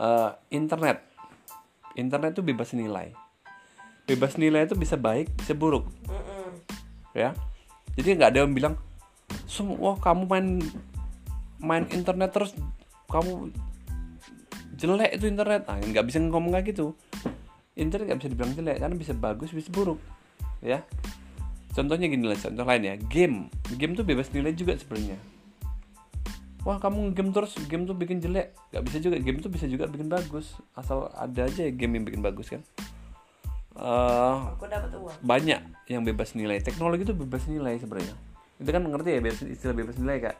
Eh, 0.00 0.30
internet. 0.56 1.04
Internet 2.00 2.32
itu 2.32 2.40
bebas 2.40 2.72
nilai. 2.72 3.12
Bebas 4.08 4.40
nilai 4.40 4.64
itu 4.64 4.72
bisa 4.72 4.96
baik 4.96 5.28
bisa 5.36 5.52
buruk. 5.52 5.84
Ya? 7.12 7.36
Jadi 8.00 8.16
nggak 8.16 8.32
ada 8.32 8.48
yang 8.48 8.56
bilang 8.56 8.74
semua 9.44 10.00
kamu 10.00 10.24
main 10.24 10.48
main 11.60 11.84
internet 11.92 12.32
terus 12.32 12.56
kamu 13.12 13.52
jelek 14.80 15.12
itu 15.12 15.28
internet. 15.28 15.68
Ah 15.68 15.76
nggak 15.76 16.08
bisa 16.08 16.24
ngomong 16.24 16.56
kayak 16.56 16.72
gitu. 16.72 16.96
Internet 17.76 18.16
nggak 18.16 18.20
bisa 18.24 18.30
dibilang 18.32 18.52
jelek 18.56 18.80
karena 18.80 18.96
bisa 18.96 19.12
bagus 19.12 19.52
bisa 19.52 19.68
buruk 19.68 20.00
ya. 20.64 20.82
Contohnya 21.74 22.10
gini 22.10 22.26
lah 22.26 22.34
contoh 22.34 22.64
lain 22.66 22.82
ya. 22.82 22.94
Game. 22.98 23.46
Game 23.78 23.94
tuh 23.94 24.02
bebas 24.02 24.30
nilai 24.34 24.50
juga 24.54 24.74
sebenarnya. 24.74 25.18
Wah 26.66 26.76
kamu 26.82 27.14
game 27.14 27.30
terus 27.30 27.54
game 27.70 27.86
tuh 27.86 27.94
bikin 27.94 28.18
jelek. 28.18 28.52
Nggak 28.74 28.84
bisa 28.90 28.96
juga 28.98 29.16
game 29.22 29.38
tuh 29.38 29.48
bisa 29.48 29.64
juga 29.70 29.86
bikin 29.86 30.10
bagus. 30.10 30.58
Asal 30.74 31.06
ada 31.14 31.46
aja 31.46 31.70
game 31.70 32.02
yang 32.02 32.04
bikin 32.04 32.20
bagus 32.20 32.50
kan? 32.50 32.60
Eh, 33.78 34.36
Aku 34.58 34.66
dapat 34.66 34.90
uang. 34.90 35.22
banyak 35.22 35.62
yang 35.86 36.02
bebas 36.02 36.34
nilai. 36.34 36.58
Teknologi 36.58 37.06
itu 37.06 37.14
bebas 37.14 37.46
nilai 37.46 37.78
sebenarnya. 37.78 38.14
Itu 38.58 38.68
kan 38.74 38.82
mengerti 38.82 39.14
ya 39.14 39.20
bebas, 39.22 39.38
istilah 39.46 39.74
bebas 39.78 39.96
nilai 40.02 40.16
kak? 40.18 40.36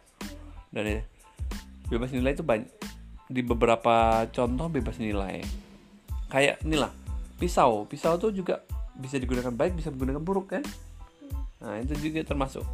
Dan 0.75 0.85
ya, 0.91 1.01
bebas 1.87 2.11
nilai 2.11 2.35
itu 2.35 2.43
banyak. 2.43 2.67
Di 3.31 3.41
beberapa 3.47 4.27
contoh 4.35 4.67
bebas 4.67 4.99
nilai. 4.99 5.47
Kayak 6.27 6.59
inilah 6.67 6.91
pisau. 7.39 7.87
Pisau 7.87 8.19
tuh 8.19 8.35
juga 8.35 8.67
bisa 8.99 9.17
digunakan 9.17 9.55
baik 9.55 9.79
bisa 9.79 9.95
digunakan 9.95 10.21
buruk 10.21 10.59
kan 10.59 10.65
nah 11.59 11.79
itu 11.79 11.95
juga 11.99 12.23
termasuk 12.27 12.67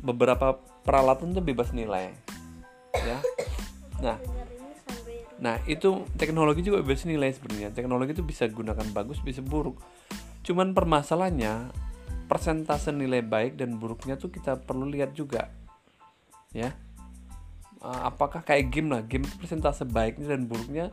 beberapa 0.00 0.56
peralatan 0.84 1.32
tuh 1.36 1.44
bebas 1.44 1.72
nilai 1.72 2.12
ya 2.94 3.18
nah 4.00 4.16
Nah 5.40 5.56
itu 5.64 6.04
teknologi 6.20 6.60
juga 6.60 6.84
bebas 6.84 7.08
nilai 7.08 7.32
sebenarnya. 7.32 7.72
Teknologi 7.72 8.12
itu 8.12 8.24
bisa 8.24 8.44
gunakan 8.46 8.84
bagus, 8.92 9.24
bisa 9.24 9.40
buruk. 9.40 9.80
Cuman 10.44 10.76
permasalahannya 10.76 11.72
persentase 12.28 12.92
nilai 12.92 13.24
baik 13.24 13.56
dan 13.56 13.80
buruknya 13.80 14.20
tuh 14.20 14.30
kita 14.30 14.60
perlu 14.60 14.86
lihat 14.86 15.16
juga, 15.16 15.50
ya. 16.54 16.70
Eh, 17.80 18.00
apakah 18.04 18.44
kayak 18.44 18.68
game 18.68 18.92
lah, 18.92 19.02
game 19.02 19.24
persentase 19.40 19.88
baiknya 19.88 20.36
dan 20.36 20.44
buruknya 20.44 20.92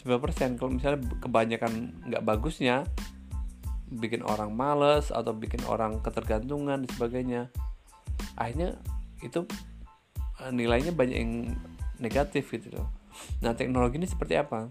9% 0.00 0.56
Kalau 0.56 0.72
misalnya 0.72 0.98
kebanyakan 1.20 2.02
nggak 2.08 2.24
bagusnya, 2.24 2.88
bikin 3.92 4.24
orang 4.24 4.52
males 4.56 5.12
atau 5.12 5.36
bikin 5.36 5.60
orang 5.68 6.00
ketergantungan 6.00 6.84
dan 6.84 6.90
sebagainya, 6.96 7.42
akhirnya 8.36 8.80
itu 9.20 9.44
eh, 10.40 10.52
nilainya 10.52 10.92
banyak 10.96 11.16
yang 11.16 11.32
negatif 12.00 12.48
gitu 12.50 12.72
loh. 12.72 12.88
Nah, 13.44 13.52
teknologi 13.52 14.00
ini 14.00 14.08
seperti 14.08 14.40
apa? 14.40 14.66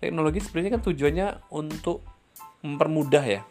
Teknologi 0.00 0.40
sebenarnya 0.40 0.80
kan 0.80 0.82
tujuannya 0.86 1.28
untuk 1.52 2.00
mempermudah 2.64 3.24
ya. 3.26 3.42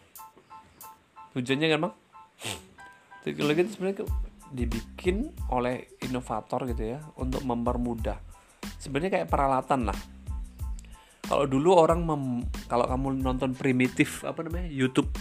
Tujuannya 1.36 1.68
kan, 1.70 1.80
Bang? 1.86 1.96
Teknologi 3.22 3.60
itu 3.68 3.72
sebenarnya 3.78 3.98
dibikin 4.50 5.30
oleh 5.54 5.94
inovator 6.02 6.66
gitu 6.66 6.98
ya 6.98 7.00
untuk 7.22 7.46
mempermudah. 7.46 8.18
Sebenarnya 8.82 9.22
kayak 9.22 9.30
peralatan 9.30 9.94
lah. 9.94 10.00
Kalau 11.30 11.46
dulu 11.46 11.78
orang 11.78 12.02
mem- 12.02 12.46
kalau 12.66 12.90
kamu 12.90 13.22
nonton 13.22 13.54
primitif 13.54 14.26
apa 14.26 14.42
namanya? 14.42 14.66
YouTube 14.66 15.14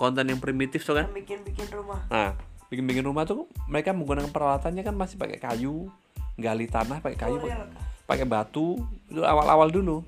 konten 0.00 0.24
yang 0.24 0.40
primitif 0.40 0.82
tuh 0.82 0.96
kan? 0.96 1.06
Bikin-bikin 1.12 1.68
rumah. 1.68 2.00
Nah, 2.08 2.32
bikin-bikin 2.72 3.04
rumah 3.04 3.28
tuh 3.28 3.46
mereka 3.68 3.92
menggunakan 3.92 4.32
peralatannya 4.32 4.80
kan 4.80 4.96
masih 4.96 5.20
pakai 5.20 5.36
kayu, 5.36 5.92
gali 6.40 6.66
tanah 6.66 7.04
pakai 7.04 7.18
kayu, 7.20 7.36
Oh, 7.38 7.44
iya, 7.44 7.68
pakai 8.08 8.24
batu. 8.24 8.80
Itu 9.06 9.20
awal-awal 9.22 9.68
dulu. 9.68 10.00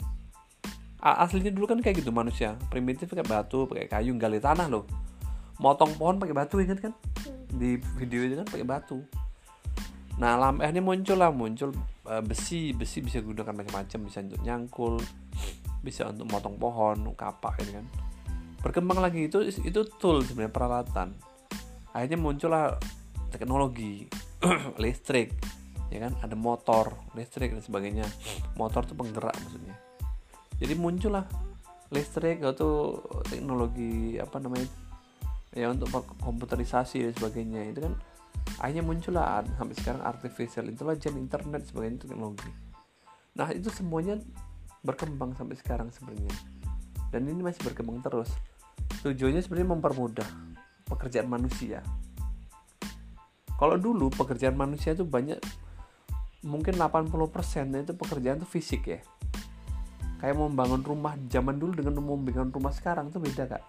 Aslinya 1.05 1.53
dulu 1.53 1.69
kan 1.69 1.85
kayak 1.85 2.01
gitu 2.01 2.09
manusia, 2.09 2.57
primitif 2.73 3.13
pakai 3.13 3.29
batu, 3.29 3.69
pakai 3.69 3.93
kayu, 3.93 4.17
gali 4.17 4.41
tanah 4.41 4.73
loh. 4.73 4.89
Motong 5.61 5.95
pohon 6.01 6.17
pakai 6.17 6.33
batu 6.33 6.59
ingat 6.65 6.81
kan? 6.81 6.97
Di 7.53 7.77
video 8.01 8.25
itu 8.25 8.41
kan 8.41 8.49
pakai 8.49 8.65
batu. 8.65 9.05
Nah, 10.15 10.39
lam- 10.39 10.63
akhirnya 10.63 10.85
muncul 10.85 11.19
lah, 11.19 11.31
muncul 11.35 11.71
eh, 12.07 12.23
besi, 12.23 12.71
besi 12.71 13.03
bisa 13.03 13.19
digunakan 13.19 13.51
macam-macam, 13.51 13.99
bisa 14.07 14.19
untuk 14.23 14.41
nyangkul, 14.47 14.95
bisa 15.83 16.09
untuk 16.11 16.27
motong 16.31 16.57
pohon, 16.57 16.97
kapak 17.19 17.59
gitu 17.63 17.83
kan. 17.83 17.87
Berkembang 18.63 19.03
lagi 19.03 19.27
itu 19.29 19.43
itu 19.45 19.81
tool 19.99 20.23
sebenarnya 20.23 20.55
peralatan. 20.55 21.09
Akhirnya 21.93 22.19
muncullah 22.19 22.79
teknologi 23.29 24.07
listrik 24.83 25.35
ya 25.93 26.09
kan? 26.09 26.13
Ada 26.23 26.35
motor 26.39 26.95
listrik 27.15 27.53
dan 27.53 27.63
sebagainya. 27.63 28.07
Motor 28.57 28.89
itu 28.89 28.95
penggerak 28.97 29.37
maksudnya. 29.37 29.77
Jadi 30.59 30.75
muncullah 30.79 31.27
listrik 31.93 32.41
atau 32.43 32.99
teknologi 33.29 34.19
apa 34.19 34.41
namanya 34.43 34.67
ya 35.55 35.71
untuk 35.71 35.87
komputerisasi 36.19 37.07
dan 37.07 37.13
sebagainya 37.15 37.71
itu 37.71 37.81
kan 37.87 37.95
akhirnya 38.61 38.85
muncul 38.87 39.19
lah 39.19 39.43
sampai 39.59 39.75
sekarang 39.77 40.03
artificial 40.05 40.65
intelligence 40.71 41.19
internet 41.19 41.63
sebagainya 41.67 41.97
itu 42.01 42.07
teknologi. 42.07 42.51
Nah 43.35 43.51
itu 43.51 43.69
semuanya 43.69 44.23
berkembang 44.87 45.35
sampai 45.35 45.57
sekarang 45.59 45.89
sebenarnya. 45.91 46.31
Dan 47.11 47.27
ini 47.27 47.41
masih 47.43 47.63
berkembang 47.67 48.05
terus. 48.05 48.31
Tujuannya 49.03 49.43
sebenarnya 49.43 49.71
mempermudah 49.75 50.29
pekerjaan 50.87 51.27
manusia. 51.27 51.81
Kalau 53.55 53.79
dulu 53.79 54.11
pekerjaan 54.11 54.59
manusia 54.59 54.93
itu 54.93 55.07
banyak 55.07 55.39
mungkin 56.45 56.77
80% 56.77 57.09
itu 57.73 57.95
pekerjaan 57.97 58.37
itu 58.43 58.49
fisik 58.49 58.83
ya. 58.87 59.01
Kayak 60.21 60.37
membangun 60.41 60.83
rumah 60.85 61.17
zaman 61.29 61.57
dulu 61.57 61.73
dengan 61.75 62.01
membangun 62.01 62.51
rumah 62.53 62.73
sekarang 62.73 63.09
itu 63.09 63.19
beda 63.19 63.45
kak. 63.51 63.63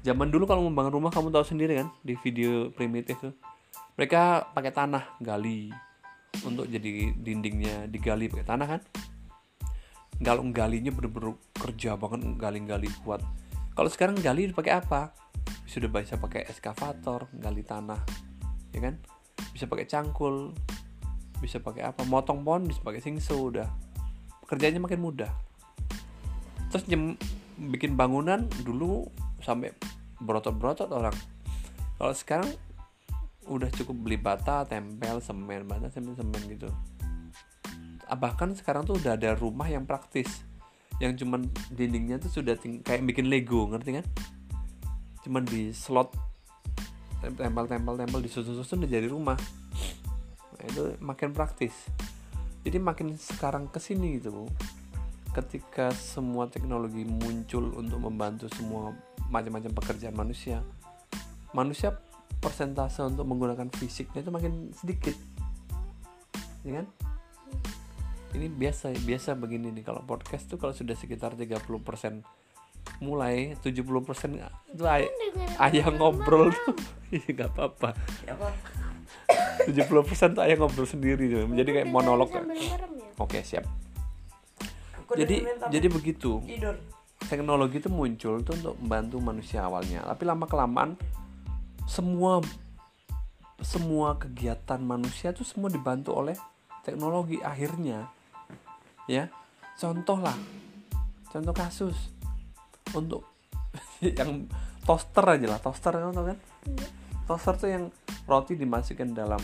Zaman 0.00 0.32
dulu 0.32 0.48
kalau 0.48 0.64
membangun 0.64 0.96
rumah 0.96 1.12
kamu 1.12 1.28
tahu 1.28 1.44
sendiri 1.44 1.76
kan 1.80 1.88
di 2.00 2.16
video 2.16 2.72
primitif 2.72 3.20
tuh 3.20 3.36
mereka 3.94 4.50
pakai 4.52 4.72
tanah 4.74 5.18
gali. 5.22 5.70
Untuk 6.46 6.70
jadi 6.70 7.10
dindingnya 7.14 7.90
digali 7.90 8.30
pakai 8.30 8.46
tanah 8.46 8.66
kan? 8.66 8.82
Kalau 10.20 10.44
galinya 10.52 10.92
bener-bener 10.92 11.34
kerja 11.56 11.96
banget 11.96 12.36
gali-gali 12.36 12.92
kuat. 13.02 13.24
Kalau 13.72 13.88
sekarang 13.88 14.20
gali 14.20 14.52
pakai 14.52 14.78
apa? 14.78 15.16
Sudah 15.64 15.88
bisa 15.88 16.20
pakai 16.20 16.44
eskavator 16.50 17.30
gali 17.34 17.64
tanah 17.64 18.00
ya 18.76 18.80
kan? 18.84 19.00
Bisa 19.50 19.66
pakai 19.66 19.88
cangkul 19.88 20.52
bisa 21.40 21.56
pakai 21.58 21.88
apa? 21.88 22.04
Motong 22.04 22.44
pohon 22.44 22.68
bisa 22.68 22.84
pakai 22.84 23.00
singso 23.00 23.48
udah. 23.48 23.66
Kerjanya 24.44 24.78
makin 24.78 25.00
mudah. 25.00 25.32
Terus 26.68 26.84
nyem, 26.86 27.16
bikin 27.72 27.96
bangunan 27.96 28.46
dulu 28.62 29.08
sampai 29.40 29.72
berotot-berotot 30.20 30.92
orang. 30.92 31.16
Kalau 31.96 32.12
sekarang 32.12 32.50
udah 33.50 33.68
cukup 33.74 33.96
beli 34.06 34.14
bata 34.16 34.62
tempel 34.62 35.18
semen 35.18 35.66
bata 35.66 35.90
semen 35.90 36.14
semen 36.14 36.42
gitu. 36.46 36.70
Ah, 38.06 38.18
bahkan 38.18 38.54
sekarang 38.54 38.86
tuh 38.86 38.98
udah 38.98 39.18
ada 39.18 39.34
rumah 39.34 39.66
yang 39.66 39.86
praktis. 39.86 40.46
Yang 41.02 41.24
cuman 41.24 41.50
dindingnya 41.74 42.22
tuh 42.22 42.30
sudah 42.30 42.54
kayak 42.58 43.02
bikin 43.06 43.26
Lego 43.26 43.66
ngerti 43.70 44.02
kan? 44.02 44.06
Cuman 45.26 45.42
di 45.46 45.74
slot 45.74 46.14
tempel 47.20 47.66
tempel 47.68 47.94
tempel 47.98 48.20
disusun-susun 48.22 48.86
udah 48.86 48.90
jadi 48.90 49.08
rumah. 49.10 49.38
Nah, 50.56 50.64
itu 50.66 50.82
makin 51.02 51.34
praktis. 51.34 51.74
Jadi 52.62 52.76
makin 52.78 53.16
sekarang 53.16 53.66
ke 53.72 53.80
sini 53.80 54.20
gitu 54.20 54.46
ketika 55.30 55.94
semua 55.94 56.50
teknologi 56.50 57.06
muncul 57.06 57.70
untuk 57.78 58.02
membantu 58.02 58.50
semua 58.50 58.90
macam-macam 59.30 59.70
pekerjaan 59.78 60.14
manusia 60.18 60.58
manusia 61.54 61.94
persentase 62.38 63.02
untuk 63.02 63.26
menggunakan 63.26 63.66
fisiknya 63.74 64.22
itu 64.22 64.30
makin 64.30 64.70
sedikit. 64.70 65.16
Ya 66.62 66.82
kan? 66.82 66.86
Ini 68.30 68.46
biasa 68.46 68.94
biasa 68.94 69.34
begini 69.34 69.74
nih. 69.74 69.82
Kalau 69.82 70.06
podcast 70.06 70.46
tuh 70.46 70.56
kalau 70.60 70.70
sudah 70.70 70.94
sekitar 70.94 71.34
30% 71.34 71.66
mulai 73.00 73.56
70% 73.58 74.36
itu 74.76 74.84
ay 74.86 75.08
ayah 75.68 75.86
ngobrol 75.90 76.52
tuh. 76.54 76.74
Iya, 77.10 77.26
nggak 77.34 77.50
apa-apa. 77.58 77.90
Ya 78.22 78.38
apa? 78.38 78.54
70% 79.66 80.38
tuh 80.38 80.42
ayah 80.46 80.54
ngobrol 80.62 80.86
sendiri 80.86 81.26
tuh. 81.26 81.42
menjadi 81.50 81.82
kayak 81.82 81.90
monolog. 81.90 82.30
ya? 82.30 82.46
Oke 83.18 83.42
siap. 83.42 83.66
Aku 84.94 85.18
jadi 85.18 85.42
jadi 85.74 85.90
begitu. 85.90 86.38
Tidur. 86.46 86.78
teknologi 87.26 87.82
itu 87.82 87.90
muncul 87.90 88.42
tuh 88.46 88.54
untuk 88.54 88.74
membantu 88.78 89.18
manusia 89.18 89.66
awalnya. 89.66 90.06
Tapi 90.06 90.22
lama 90.22 90.46
kelamaan 90.46 90.94
semua 91.84 92.40
semua 93.60 94.16
kegiatan 94.16 94.80
manusia 94.80 95.36
tuh 95.36 95.44
semua 95.44 95.68
dibantu 95.68 96.16
oleh 96.16 96.36
teknologi 96.84 97.40
akhirnya 97.44 98.08
ya. 99.04 99.28
Contoh 99.76 100.20
lah 100.20 100.36
contoh 101.30 101.54
kasus 101.54 101.96
untuk 102.92 103.24
yang 104.18 104.50
toaster 104.82 105.24
aja 105.24 105.46
lah 105.56 105.60
toaster 105.60 105.92
kan 105.92 106.12
tau 106.12 106.26
kan? 106.26 106.38
Toaster 107.28 107.54
tuh 107.56 107.68
yang 107.70 107.84
roti 108.26 108.58
dimasukkan 108.58 109.14
dalam 109.14 109.40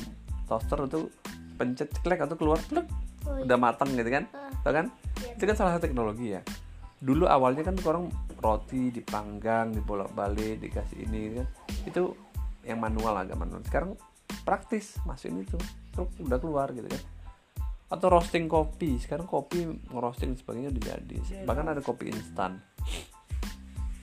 toaster 0.51 0.88
itu 0.88 1.09
pencet 1.57 1.88
ceklek 1.88 2.20
atau 2.20 2.37
keluar 2.37 2.61
plek, 2.61 2.85
Oh, 3.27 3.35
iya. 3.35 3.42
udah 3.42 3.59
matang 3.59 3.90
gitu 3.90 4.07
kan? 4.07 4.25
Tau 4.62 4.70
kan? 4.70 4.87
Itu 5.35 5.44
kan 5.51 5.57
salah 5.59 5.70
satu 5.77 5.90
teknologi 5.90 6.38
ya. 6.38 6.40
Dulu 7.03 7.27
awalnya 7.27 7.66
kan 7.66 7.75
orang 7.83 8.07
roti 8.37 8.92
dipanggang 8.92 9.72
dibolak 9.72 10.12
balik 10.12 10.61
dikasih 10.61 11.09
ini 11.09 11.18
gitu 11.29 11.35
kan. 11.40 11.49
Itu 11.88 12.03
yang 12.66 12.83
manual 12.83 13.14
agak 13.16 13.38
manual. 13.38 13.62
Sekarang 13.64 13.94
praktis 14.42 14.99
masukin 15.07 15.42
itu 15.42 15.59
terus 15.94 16.11
udah 16.20 16.38
keluar 16.38 16.70
gitu 16.75 16.87
kan. 16.87 17.03
Atau 17.87 18.11
roasting 18.11 18.51
kopi 18.51 18.99
sekarang 18.99 19.31
kopi 19.31 19.64
ngerosting 19.90 20.35
sebagainya 20.35 20.75
udah 20.75 20.85
jadi. 20.99 21.16
Bahkan 21.46 21.66
ada 21.70 21.81
kopi 21.81 22.11
instan. 22.11 22.59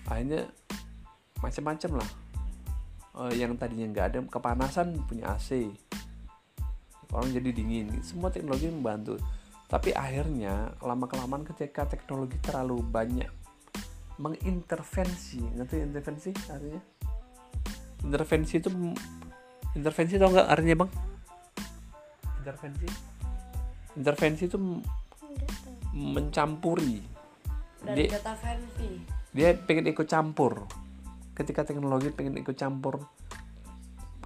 Akhirnya 0.07 0.47
macam-macam 1.43 1.91
lah. 1.99 2.09
Eh, 3.13 3.43
yang 3.43 3.53
tadinya 3.59 3.85
nggak 3.91 4.07
ada 4.09 4.19
kepanasan 4.25 4.97
punya 5.05 5.35
AC 5.35 5.69
orang 7.13 7.29
jadi 7.29 7.49
dingin. 7.53 7.93
Semua 8.01 8.33
teknologi 8.33 8.71
membantu. 8.71 9.21
Tapi 9.69 9.93
akhirnya 9.93 10.73
lama 10.81 11.05
kelamaan 11.05 11.45
ketika 11.45 11.85
teknologi 11.85 12.37
terlalu 12.41 12.81
banyak 12.81 13.42
mengintervensi. 14.17 15.41
Ngerti 15.57 15.75
intervensi 15.81 16.29
artinya? 16.49 16.81
Intervensi 18.03 18.53
itu 18.59 18.69
intervensi 19.73 20.13
tau 20.19 20.29
nggak 20.29 20.47
artinya 20.49 20.75
bang? 20.85 20.91
Intervensi? 22.43 22.87
Intervensi 23.97 24.43
itu 24.45 24.57
mencampuri. 25.93 26.99
Dari 27.83 28.07
dia 28.07 28.15
kata 28.17 28.33
fancy. 28.39 28.89
dia 29.35 29.53
pengen 29.55 29.91
ikut 29.91 30.07
campur. 30.07 30.65
Ketika 31.33 31.65
teknologi 31.65 32.13
pengen 32.13 32.37
ikut 32.37 32.53
campur 32.53 33.01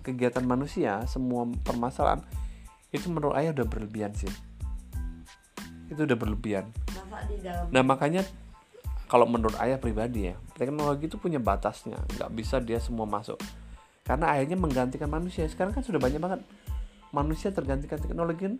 kegiatan 0.03 0.43
manusia 0.47 1.03
semua 1.03 1.43
permasalahan 1.67 2.23
itu 2.95 3.11
menurut 3.11 3.35
ayah 3.35 3.51
udah 3.51 3.67
berlebihan 3.67 4.15
sih. 4.15 4.31
Itu 5.91 6.07
udah 6.07 6.15
berlebihan. 6.15 6.71
Masa 6.95 7.27
di 7.27 7.37
dalam. 7.43 7.67
Nah 7.71 7.83
makanya 7.83 8.23
kalau 9.07 9.23
menurut 9.23 9.55
ayah 9.63 9.79
pribadi 9.79 10.31
ya 10.31 10.35
teknologi 10.59 11.07
itu 11.07 11.15
punya 11.15 11.39
batasnya. 11.39 11.95
Nggak 12.17 12.31
bisa 12.35 12.59
dia 12.59 12.81
semua 12.83 13.07
masuk. 13.07 13.39
Karena 14.03 14.35
akhirnya 14.35 14.59
menggantikan 14.59 15.07
manusia. 15.07 15.47
Sekarang 15.47 15.71
kan 15.71 15.83
sudah 15.83 15.99
banyak 15.99 16.19
banget. 16.19 16.41
Manusia 17.15 17.55
tergantikan 17.55 17.99
teknologi 17.99 18.51
kan? 18.51 18.55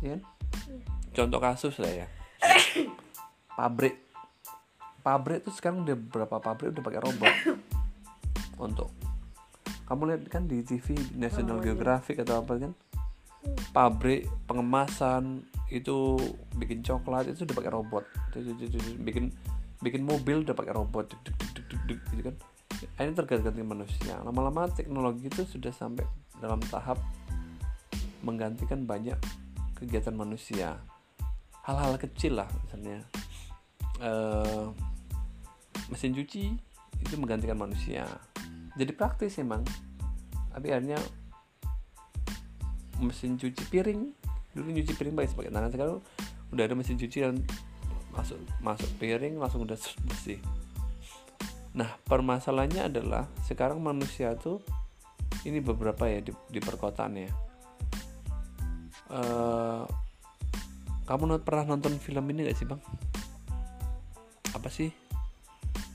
Ya 0.00 0.16
kan? 0.16 0.22
contoh 1.18 1.40
kasus 1.42 1.74
lah 1.82 1.90
ya. 2.04 2.06
Pabrik. 3.58 3.98
Pabrik 5.02 5.42
itu 5.42 5.50
sekarang 5.50 5.82
udah 5.82 5.96
berapa 5.98 6.36
pabrik 6.38 6.70
udah 6.70 6.84
pakai 6.84 7.00
robot. 7.02 7.32
Untuk 8.62 8.94
kamu 9.88 10.14
lihat 10.14 10.22
kan 10.28 10.44
di 10.44 10.60
TV 10.62 10.94
National 11.16 11.58
Geographic 11.64 12.20
atau 12.22 12.44
apa 12.44 12.60
kan? 12.60 12.72
Pabrik 13.72 14.28
pengemasan 14.44 15.42
itu 15.72 16.20
bikin 16.54 16.84
coklat 16.84 17.32
itu 17.32 17.48
udah 17.48 17.56
pakai 17.56 17.72
robot. 17.72 18.04
Bikin 19.02 19.32
bikin 19.78 20.02
mobil 20.02 20.42
udah 20.42 20.54
pakai 20.54 20.74
robot 20.74 21.14
Duk, 21.14 21.20
duk, 21.22 21.36
duk, 21.54 21.64
duk, 21.70 21.82
duk, 21.86 22.00
gitu 22.14 22.22
kan. 22.28 22.36
Ini 22.78 23.14
terganti 23.14 23.62
manusia. 23.62 24.22
Lama-lama 24.22 24.70
teknologi 24.70 25.26
itu 25.26 25.42
sudah 25.42 25.74
sampai 25.74 26.06
dalam 26.38 26.62
tahap 26.70 26.98
menggantikan 28.22 28.86
banyak 28.86 29.18
kegiatan 29.74 30.14
manusia. 30.14 30.78
Hal-hal 31.66 31.98
kecil 31.98 32.38
lah 32.38 32.48
misalnya. 32.66 33.02
Eh, 33.98 34.66
mesin 35.90 36.14
cuci 36.14 36.54
itu 37.02 37.14
menggantikan 37.18 37.58
manusia. 37.58 38.06
Jadi 38.78 38.94
praktis 38.94 39.42
emang. 39.42 39.66
Tapi 40.54 40.70
akhirnya 40.70 40.98
mesin 42.98 43.38
cuci 43.38 43.62
piring 43.70 44.10
dulu 44.58 44.74
nyuci 44.74 44.92
piring 44.98 45.14
pakai 45.14 45.30
pakai 45.30 45.52
tangan 45.54 45.70
sekarang 45.70 45.98
udah 46.50 46.64
ada 46.66 46.74
mesin 46.74 46.98
cuci 46.98 47.18
yang 47.22 47.36
masuk 48.12 48.38
masuk 48.64 48.90
piring 48.98 49.36
langsung 49.38 49.62
udah 49.64 49.78
bersih. 50.08 50.40
Nah 51.76 51.94
permasalahannya 52.08 52.90
adalah 52.90 53.28
sekarang 53.46 53.78
manusia 53.78 54.34
tuh 54.34 54.58
ini 55.46 55.62
beberapa 55.62 56.08
ya 56.10 56.18
di, 56.24 56.32
di 56.50 56.58
perkotaan 56.58 57.12
ya. 57.14 57.30
Eh, 59.08 59.84
kamu 61.08 61.24
not- 61.24 61.44
pernah 61.46 61.64
nonton 61.64 61.96
film 61.96 62.24
ini 62.28 62.48
gak 62.48 62.58
sih 62.58 62.66
bang? 62.68 62.80
Apa 64.52 64.68
sih? 64.68 64.90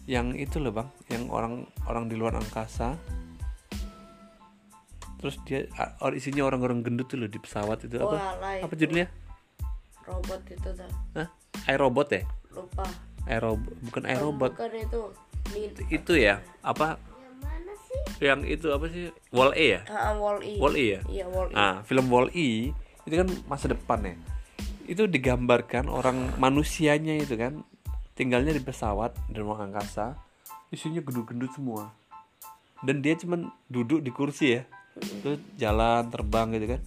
Yang 0.10 0.49
itu 0.49 0.58
loh 0.63 0.73
bang 0.73 0.89
yang 1.12 1.30
orang 1.30 1.67
orang 1.86 2.08
di 2.08 2.15
luar 2.15 2.39
angkasa. 2.39 2.95
Terus 5.19 5.39
dia 5.47 5.67
isinya 6.15 6.43
orang-orang 6.43 6.84
gendut 6.84 7.08
tuh 7.08 7.15
loh 7.15 7.32
di 7.32 7.39
pesawat 7.39 7.88
itu. 7.88 7.95
Apa? 7.95 8.15
Lah 8.15 8.60
apa 8.60 8.73
itu. 8.73 8.84
judulnya? 8.84 9.08
Robot 10.04 10.41
itu 10.52 10.69
tuh. 10.76 10.91
Hah? 11.15 11.28
iRobot 11.67 12.10
ya? 12.12 12.23
Lupa. 12.54 12.86
Aero 13.23 13.56
bukan 13.88 14.04
aerobot 14.04 14.52
bukan 14.52 14.73
itu. 14.76 15.02
Itu 15.88 16.13
ya? 16.19 16.43
Apa? 16.60 16.99
Yang 16.99 17.36
mana 17.39 17.73
sih? 17.88 17.99
Yang 18.19 18.39
itu 18.52 18.67
apa 18.71 18.86
sih? 18.91 19.04
Wall 19.32 19.52
E 19.56 19.80
ya? 19.80 19.82
Ah, 19.88 20.12
wall 20.15 20.43
E. 20.43 20.60
Wall 20.60 20.76
E 20.76 20.86
ya? 20.97 21.02
Iya 21.08 21.26
wall 21.32 21.47
E. 21.52 21.56
Nah, 21.56 21.84
film 21.88 22.06
Wall 22.12 22.28
E 22.36 22.76
itu 23.08 23.15
kan 23.15 23.28
masa 23.47 23.71
depan 23.71 23.99
ya. 24.04 24.15
Itu 24.84 25.08
digambarkan 25.08 25.88
orang 25.88 26.36
manusianya 26.36 27.15
itu 27.15 27.39
kan 27.39 27.63
tinggalnya 28.13 28.52
di 28.52 28.62
pesawat 28.62 29.15
di 29.32 29.39
ruang 29.39 29.71
angkasa, 29.71 30.19
isinya 30.69 30.99
gendut-gendut 30.99 31.52
semua. 31.56 31.95
Dan 32.84 32.99
dia 32.99 33.15
cuman 33.15 33.47
duduk 33.71 34.04
di 34.04 34.12
kursi 34.12 34.60
ya. 34.60 34.67
Terus 35.23 35.39
jalan 35.56 36.12
terbang 36.12 36.52
gitu 36.54 36.76
kan. 36.76 36.82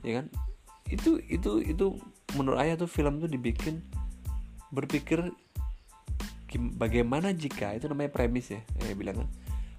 Ya 0.00 0.12
kan? 0.24 0.26
Itu 0.88 1.20
itu 1.28 1.60
itu 1.60 2.00
menurut 2.36 2.60
ayah 2.60 2.76
tuh 2.76 2.90
film 2.90 3.22
tuh 3.22 3.30
dibikin 3.30 3.80
berpikir 4.68 5.32
bagaimana 6.76 7.32
jika 7.32 7.76
itu 7.76 7.88
namanya 7.88 8.12
premis 8.12 8.52
ya, 8.52 8.60
ya 8.84 8.92
bilang 8.96 9.24
kan. 9.24 9.28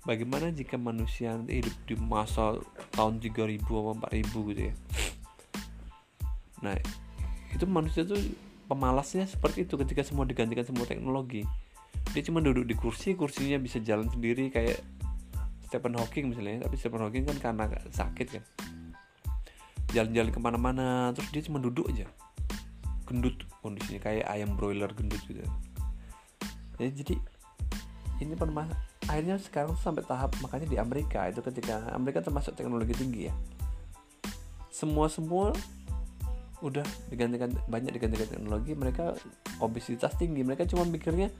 Bagaimana 0.08 0.50
jika 0.50 0.80
manusia 0.80 1.36
nanti 1.36 1.62
hidup 1.62 1.76
di 1.86 1.96
masa 2.00 2.58
tahun 2.96 3.22
3000 3.22 3.62
atau 3.62 3.94
4000 4.00 4.50
gitu 4.54 4.62
ya. 4.72 4.76
Nah, 6.60 6.76
itu 7.56 7.64
manusia 7.64 8.04
tuh 8.04 8.20
pemalasnya 8.68 9.24
seperti 9.24 9.64
itu 9.64 9.80
ketika 9.80 10.04
semua 10.04 10.28
digantikan 10.28 10.68
semua 10.68 10.84
teknologi. 10.84 11.48
Dia 12.12 12.22
cuma 12.26 12.44
duduk 12.44 12.68
di 12.68 12.76
kursi, 12.76 13.16
kursinya 13.16 13.56
bisa 13.56 13.80
jalan 13.80 14.12
sendiri 14.12 14.52
kayak 14.52 14.84
Stephen 15.70 15.96
Hawking 15.96 16.36
misalnya, 16.36 16.68
tapi 16.68 16.76
Stephen 16.76 17.00
Hawking 17.00 17.24
kan 17.32 17.38
karena 17.40 17.64
sakit 17.94 18.28
kan. 18.28 18.44
Jalan-jalan 19.96 20.32
ke 20.36 20.40
mana-mana, 20.44 21.16
terus 21.16 21.32
dia 21.32 21.48
cuma 21.48 21.64
duduk 21.64 21.88
aja. 21.88 22.10
Gendut 23.10 23.41
kondisinya 23.65 24.00
kayak 24.06 24.30
ayam 24.30 24.54
broiler 24.54 24.93
gendut 24.93 25.19
gitu. 25.26 25.41
Ya, 26.78 26.88
jadi 26.93 27.17
ini 28.22 28.38
perma 28.38 28.69
akhirnya 29.10 29.41
sekarang 29.41 29.74
sampai 29.82 30.06
tahap 30.06 30.38
makanya 30.43 30.69
di 30.69 30.78
Amerika 30.78 31.26
itu 31.26 31.41
ketika 31.41 31.89
Amerika 31.98 32.22
termasuk 32.22 32.54
teknologi 32.54 32.93
tinggi 32.93 33.32
ya 33.32 33.34
semua 34.69 35.10
semua 35.10 35.50
udah 36.62 36.84
digantikan 37.10 37.50
banyak 37.72 37.95
digantikan 37.95 38.28
teknologi 38.30 38.72
mereka 38.76 39.15
obesitas 39.63 40.13
tinggi 40.19 40.43
mereka 40.43 40.67
cuma 40.69 40.86
mikirnya 40.86 41.34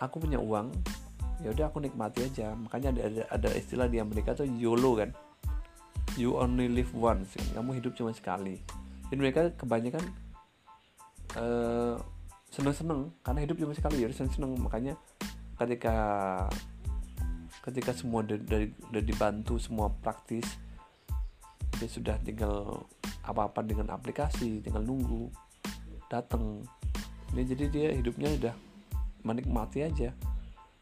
aku 0.00 0.18
punya 0.18 0.40
uang 0.40 0.72
ya 1.44 1.54
udah 1.54 1.70
aku 1.70 1.78
nikmati 1.78 2.26
aja 2.26 2.56
makanya 2.58 2.90
ada, 2.96 3.02
ada 3.06 3.22
ada 3.30 3.48
istilah 3.54 3.86
di 3.86 4.02
Amerika 4.02 4.34
tuh 4.34 4.48
YOLO 4.48 4.98
kan 4.98 5.12
you 6.18 6.34
only 6.34 6.66
live 6.66 6.90
once 6.96 7.36
kan. 7.38 7.46
kamu 7.62 7.78
hidup 7.78 7.92
cuma 7.94 8.10
sekali 8.10 8.58
dan 9.12 9.16
mereka 9.22 9.54
kebanyakan 9.54 10.02
eh 11.36 11.96
seneng-seneng 12.48 13.12
karena 13.20 13.44
hidup 13.44 13.56
cuma 13.60 13.74
sekali 13.76 14.00
ya 14.04 14.08
seneng-seneng. 14.08 14.56
Makanya 14.56 14.94
ketika 15.60 15.96
ketika 17.68 17.92
semua 17.92 18.24
udah, 18.24 18.38
udah, 18.88 19.02
dibantu 19.04 19.60
semua 19.60 19.92
praktis 19.92 20.46
dia 21.76 21.88
sudah 21.90 22.16
tinggal 22.24 22.88
apa-apa 23.22 23.60
dengan 23.60 23.92
aplikasi 23.92 24.64
tinggal 24.64 24.80
nunggu 24.80 25.28
datang 26.08 26.64
ini 27.36 27.44
jadi 27.44 27.64
dia 27.68 27.88
hidupnya 27.92 28.32
udah 28.40 28.54
menikmati 29.20 29.84
aja. 29.84 30.16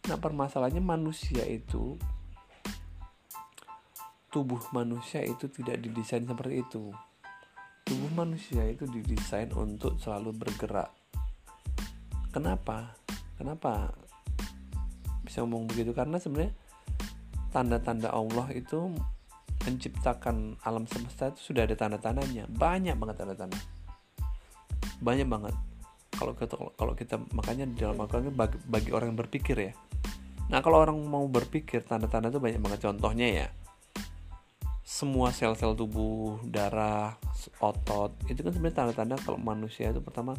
Nah 0.07 0.17
permasalahannya 0.23 0.79
manusia 0.79 1.43
itu 1.43 1.99
tubuh 4.31 4.61
manusia 4.71 5.25
itu 5.27 5.51
tidak 5.51 5.83
didesain 5.83 6.23
seperti 6.23 6.63
itu 6.63 6.95
tubuh 7.87 8.11
manusia 8.19 8.67
itu 8.67 8.83
didesain 8.91 9.55
untuk 9.55 10.03
selalu 10.03 10.35
bergerak. 10.35 10.91
Kenapa? 12.35 12.99
Kenapa 13.39 13.95
bisa 15.23 15.47
ngomong 15.47 15.71
begitu? 15.71 15.95
Karena 15.95 16.19
sebenarnya 16.19 16.51
tanda-tanda 17.55 18.11
Allah 18.11 18.51
itu 18.51 18.91
menciptakan 19.63 20.59
alam 20.67 20.85
semesta 20.91 21.31
itu 21.31 21.55
sudah 21.55 21.63
ada 21.63 21.79
tanda-tandanya. 21.79 22.51
Banyak 22.51 22.99
banget 22.99 23.23
tanda-tanda. 23.23 23.59
Banyak 24.99 25.29
banget. 25.31 25.55
Kalau 26.19 26.35
kita 26.35 26.55
kalau 26.75 26.95
kita 26.99 27.15
makanya 27.39 27.71
di 27.71 27.79
dalam 27.79 28.03
Al-Quran 28.03 28.35
bagi, 28.35 28.59
bagi 28.67 28.91
orang 28.91 29.15
yang 29.15 29.21
berpikir 29.23 29.57
ya. 29.63 29.73
Nah 30.51 30.59
kalau 30.59 30.83
orang 30.83 30.99
mau 31.07 31.23
berpikir 31.31 31.87
tanda-tanda 31.87 32.35
itu 32.35 32.43
banyak 32.43 32.59
banget. 32.59 32.81
Contohnya 32.83 33.27
ya 33.31 33.47
semua 34.87 35.35
sel-sel 35.35 35.75
tubuh 35.75 36.39
darah 36.47 37.19
otot 37.59 38.15
itu 38.31 38.39
kan 38.39 38.55
sebenarnya 38.55 38.87
tanda-tanda 38.87 39.19
kalau 39.19 39.35
manusia 39.35 39.91
itu 39.91 39.99
pertama 39.99 40.39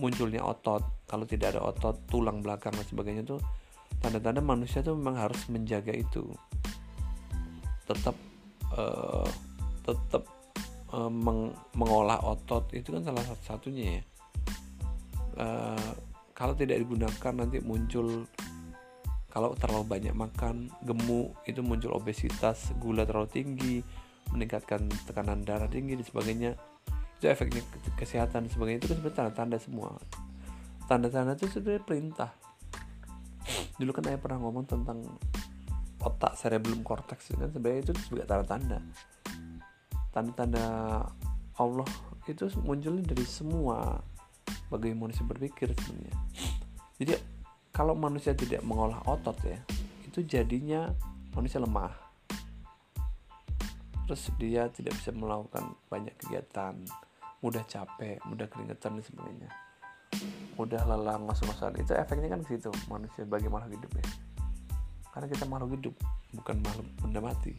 munculnya 0.00 0.40
otot. 0.40 0.80
Kalau 1.04 1.28
tidak 1.28 1.52
ada 1.52 1.60
otot 1.60 2.00
tulang 2.08 2.40
belakang 2.40 2.72
dan 2.72 2.86
sebagainya 2.88 3.22
itu 3.28 3.36
tanda-tanda 4.00 4.40
manusia 4.40 4.80
itu 4.80 4.96
memang 4.96 5.28
harus 5.28 5.44
menjaga 5.52 5.92
itu. 5.92 6.32
Tetap 7.84 8.16
eh, 8.72 9.28
tetap 9.84 10.24
eh, 10.96 11.12
meng- 11.12 11.52
mengolah 11.76 12.24
otot 12.24 12.72
itu 12.72 12.88
kan 12.96 13.04
salah 13.04 13.20
satu 13.20 13.42
satunya 13.44 14.00
ya. 14.00 14.02
Eh, 15.36 15.90
kalau 16.32 16.56
tidak 16.56 16.80
digunakan 16.80 17.32
nanti 17.36 17.60
muncul 17.60 18.24
kalau 19.30 19.54
terlalu 19.54 19.86
banyak 19.86 20.14
makan 20.14 20.66
gemuk 20.82 21.38
itu 21.46 21.62
muncul 21.62 21.94
obesitas 21.94 22.74
gula 22.82 23.06
terlalu 23.06 23.30
tinggi 23.30 23.76
meningkatkan 24.34 24.90
tekanan 25.06 25.42
darah 25.46 25.70
tinggi 25.70 25.98
dan 25.98 26.06
sebagainya. 26.06 26.50
Itu 27.18 27.26
efeknya 27.30 27.62
ke- 27.62 27.94
kesehatan 27.98 28.46
dan 28.46 28.50
sebagainya. 28.50 28.78
Itu 28.82 28.88
kan 28.90 28.96
sebenarnya 29.02 29.18
tanda-tanda 29.18 29.58
semua. 29.62 29.90
Tanda-tanda 30.86 31.32
itu 31.38 31.46
sebenarnya 31.50 31.82
perintah. 31.82 32.30
Dulu 33.78 33.90
kan 33.94 34.04
saya 34.06 34.18
pernah 34.18 34.38
ngomong 34.42 34.66
tentang 34.66 34.98
otak 36.00 36.32
cerebellum 36.38 36.80
cortex 36.80 37.32
kan 37.36 37.50
sebenarnya 37.52 37.90
itu 37.90 37.92
sebagai 38.06 38.26
tanda-tanda. 38.26 38.78
Tanda-tanda 40.10 40.64
Allah 41.60 41.90
itu 42.26 42.50
munculnya 42.62 43.04
dari 43.04 43.26
semua 43.26 44.00
bagaimana 44.72 45.10
manusia 45.10 45.26
berpikir 45.26 45.74
sebenarnya. 45.74 46.16
Jadi 46.96 47.12
kalau 47.80 47.96
manusia 47.96 48.36
tidak 48.36 48.60
mengolah 48.60 49.00
otot 49.08 49.40
ya 49.40 49.56
itu 50.04 50.20
jadinya 50.26 50.92
manusia 51.32 51.64
lemah. 51.64 51.96
Terus 54.04 54.28
dia 54.36 54.68
tidak 54.68 55.00
bisa 55.00 55.16
melakukan 55.16 55.72
banyak 55.88 56.12
kegiatan 56.20 56.76
mudah 57.40 57.64
capek 57.64 58.20
mudah 58.28 58.44
keringetan 58.52 59.00
dan 59.00 59.04
sebagainya. 59.06 59.48
Mudah 60.60 60.84
lelah 60.84 61.16
ngos-ngosan. 61.24 61.80
Itu 61.80 61.96
efeknya 61.96 62.28
kan 62.28 62.44
ke 62.44 62.60
situ 62.60 62.68
manusia 62.92 63.24
sebagai 63.24 63.48
makhluk 63.48 63.80
hidup 63.80 63.92
ya. 63.96 64.06
Karena 65.16 65.26
kita 65.32 65.48
makhluk 65.48 65.80
hidup 65.80 65.94
bukan 66.36 66.60
makhluk 66.60 66.86
benda 67.00 67.20
mati. 67.24 67.56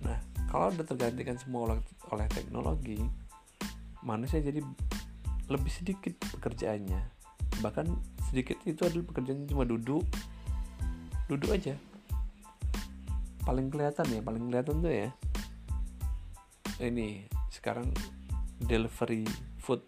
Nah 0.00 0.16
kalau 0.48 0.72
udah 0.72 0.86
tergantikan 0.88 1.36
semua 1.36 1.68
oleh, 1.68 1.78
oleh 2.08 2.26
teknologi 2.32 3.04
manusia 4.00 4.40
jadi 4.40 4.64
lebih 5.52 5.68
sedikit 5.68 6.16
pekerjaannya. 6.32 7.02
Bahkan 7.60 8.13
sedikit 8.34 8.58
itu 8.66 8.82
adalah 8.82 9.06
pekerjaannya 9.14 9.46
cuma 9.46 9.62
duduk. 9.62 10.02
Duduk 11.30 11.54
aja. 11.54 11.78
Paling 13.46 13.70
kelihatan 13.70 14.10
ya 14.10 14.20
paling 14.26 14.50
kelihatan 14.50 14.82
tuh 14.82 14.90
ya. 14.90 15.08
Ini 16.82 17.30
sekarang 17.54 17.94
delivery 18.58 19.22
food. 19.62 19.86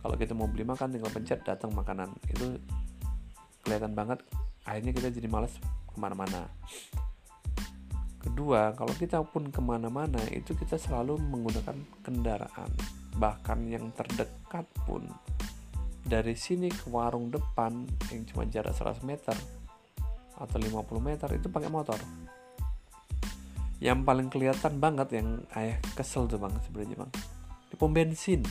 Kalau 0.00 0.16
kita 0.16 0.32
mau 0.32 0.48
beli 0.48 0.64
makan 0.64 0.96
tinggal 0.96 1.12
pencet 1.12 1.44
datang 1.44 1.76
makanan. 1.76 2.08
Itu 2.32 2.56
kelihatan 3.68 3.92
banget. 3.92 4.24
Akhirnya 4.64 4.96
kita 4.96 5.12
jadi 5.12 5.28
malas 5.28 5.52
ke 5.60 5.96
mana-mana. 6.00 6.48
Kedua 8.16 8.72
kalau 8.72 8.96
kita 8.96 9.20
pun 9.28 9.52
ke 9.52 9.60
mana-mana 9.60 10.24
itu 10.32 10.56
kita 10.56 10.80
selalu 10.80 11.20
menggunakan 11.20 11.76
kendaraan. 12.00 12.72
Bahkan 13.20 13.58
yang 13.68 13.92
terdekat 13.92 14.64
pun 14.88 15.04
dari 16.12 16.36
sini 16.36 16.68
ke 16.68 16.92
warung 16.92 17.32
depan 17.32 17.88
yang 18.12 18.28
cuma 18.28 18.44
jarak 18.44 18.76
100 18.76 19.00
meter 19.08 19.32
atau 20.36 20.56
50 20.60 20.84
meter 21.00 21.28
itu 21.32 21.48
pakai 21.48 21.72
motor. 21.72 21.96
Yang 23.80 24.04
paling 24.04 24.28
kelihatan 24.28 24.76
banget 24.76 25.08
yang 25.16 25.40
ayah 25.56 25.80
kesel 25.96 26.28
tuh 26.28 26.36
bang 26.36 26.52
sebenarnya 26.68 27.00
bang 27.00 27.12
di 27.72 27.74
pom 27.80 27.96
bensin. 27.96 28.44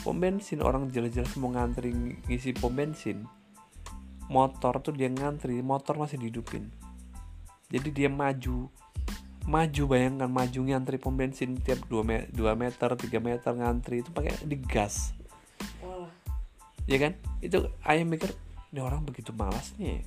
Pom 0.00 0.16
bensin 0.16 0.64
orang 0.64 0.88
jelas-jelas 0.88 1.36
mau 1.36 1.52
ngantri 1.52 1.92
ngisi 2.24 2.56
pom 2.56 2.72
bensin 2.72 3.28
motor 4.32 4.80
tuh 4.80 4.96
dia 4.96 5.12
ngantri 5.12 5.60
motor 5.60 6.00
masih 6.00 6.16
dihidupin. 6.16 6.72
Jadi 7.68 7.92
dia 7.92 8.08
maju 8.08 8.72
maju 9.44 9.82
bayangkan 9.84 10.32
maju 10.32 10.60
ngantri 10.64 10.96
pom 10.96 11.12
bensin 11.12 11.60
tiap 11.60 11.84
2, 11.92 12.00
me 12.00 12.24
2 12.32 12.40
meter 12.56 12.88
3 12.96 13.20
meter 13.20 13.52
ngantri 13.52 14.00
itu 14.00 14.08
pakai 14.08 14.32
digas 14.48 15.12
ya 16.86 16.98
kan 16.98 17.12
itu 17.42 17.62
ayah 17.86 18.04
mikir 18.06 18.30
ini 18.72 18.80
orang 18.80 19.04
begitu 19.04 19.30
malasnya 19.36 20.00
ya. 20.00 20.02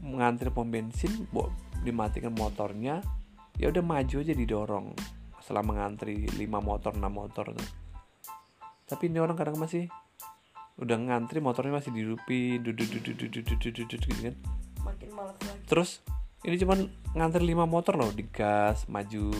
ngantri 0.00 0.48
pom 0.54 0.68
bensin 0.70 1.26
bo- 1.34 1.52
dimatikan 1.82 2.32
motornya 2.32 3.02
ya 3.56 3.72
udah 3.72 3.82
maju 3.82 4.16
aja 4.22 4.34
didorong 4.36 4.92
setelah 5.40 5.62
mengantri 5.62 6.26
5 6.26 6.42
motor 6.58 6.92
6 6.94 7.06
motor 7.06 7.46
tuh 7.54 7.68
tapi 8.86 9.10
ini 9.10 9.18
orang 9.18 9.34
kadang 9.34 9.58
masih 9.58 9.90
udah 10.76 10.96
ngantri 11.00 11.40
motornya 11.40 11.80
masih 11.80 11.90
duduk 11.90 12.20
gitu 12.28 14.10
kan 14.20 14.34
makin 14.84 15.08
malas 15.16 15.36
lagi 15.40 15.64
terus 15.66 15.90
ini 16.44 16.60
cuman 16.60 16.90
ngantri 17.16 17.42
5 17.42 17.66
motor 17.66 17.94
loh 17.96 18.12
digas 18.12 18.84
maju 18.86 19.32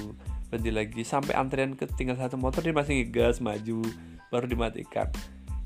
berhenti 0.49 0.70
lagi 0.72 1.03
sampai 1.03 1.35
antrian 1.37 1.75
ke 1.75 1.85
tinggal 1.94 2.16
satu 2.16 2.38
motor 2.38 2.62
dia 2.62 2.72
masih 2.72 3.03
ngegas 3.03 3.42
maju 3.42 3.83
baru 4.31 4.46
dimatikan 4.49 5.11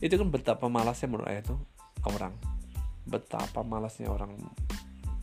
itu 0.00 0.16
kan 0.16 0.28
betapa 0.32 0.64
malasnya 0.72 1.12
menurut 1.12 1.28
saya 1.28 1.40
tuh 1.44 1.60
orang. 2.08 2.32
Betapa 3.04 3.60
malasnya 3.60 4.08
orang 4.08 4.32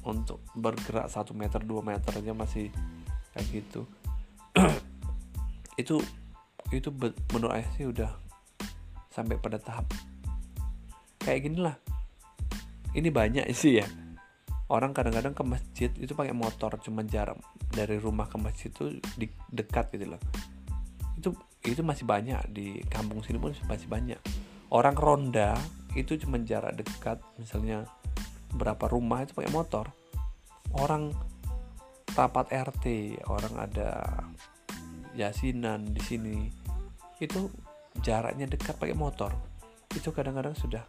untuk 0.06 0.40
bergerak 0.54 1.10
satu 1.10 1.34
meter 1.34 1.60
dua 1.66 1.82
meter 1.82 2.14
aja 2.14 2.34
masih 2.38 2.70
kayak 3.34 3.46
gitu. 3.50 3.82
Itu 5.82 6.02
itu 6.74 6.90
menurut 7.32 7.54
saya 7.54 7.68
sih 7.78 7.86
udah 7.86 8.12
sampai 9.14 9.38
pada 9.38 9.62
tahap. 9.62 9.86
Kayak 11.22 11.40
gini 11.48 11.60
lah. 11.62 11.78
Ini 12.98 13.14
banyak 13.14 13.46
sih 13.54 13.78
ya. 13.78 13.88
Orang 14.68 14.92
kadang-kadang 14.92 15.32
ke 15.32 15.44
masjid 15.48 15.88
itu 15.96 16.12
pakai 16.12 16.36
motor 16.36 16.76
cuma 16.84 17.06
jarak 17.06 17.40
dari 17.72 17.96
rumah 18.02 18.28
ke 18.28 18.36
masjid 18.36 18.68
itu 18.74 19.00
di, 19.16 19.30
dekat 19.48 19.96
gitu 19.96 20.18
loh. 20.18 20.22
Itu 21.16 21.38
itu 21.62 21.86
masih 21.86 22.04
banyak 22.04 22.52
di 22.52 22.82
kampung 22.92 23.24
sini 23.24 23.40
pun 23.40 23.54
masih 23.70 23.88
banyak 23.88 24.20
orang 24.72 24.96
ronda 24.96 25.56
itu 25.96 26.20
cuma 26.20 26.38
jarak 26.44 26.76
dekat 26.78 27.18
misalnya 27.40 27.88
berapa 28.54 28.86
rumah 28.92 29.24
itu 29.24 29.34
pakai 29.34 29.54
motor. 29.54 29.86
Orang 30.76 31.16
rapat 32.14 32.52
RT 32.52 33.18
orang 33.30 33.54
ada 33.56 33.92
yasinan 35.18 35.86
di 35.90 36.02
sini 36.04 36.38
itu 37.18 37.50
jaraknya 38.04 38.46
dekat 38.46 38.78
pakai 38.78 38.94
motor. 38.94 39.34
Itu 39.96 40.12
kadang-kadang 40.12 40.54
sudah 40.54 40.84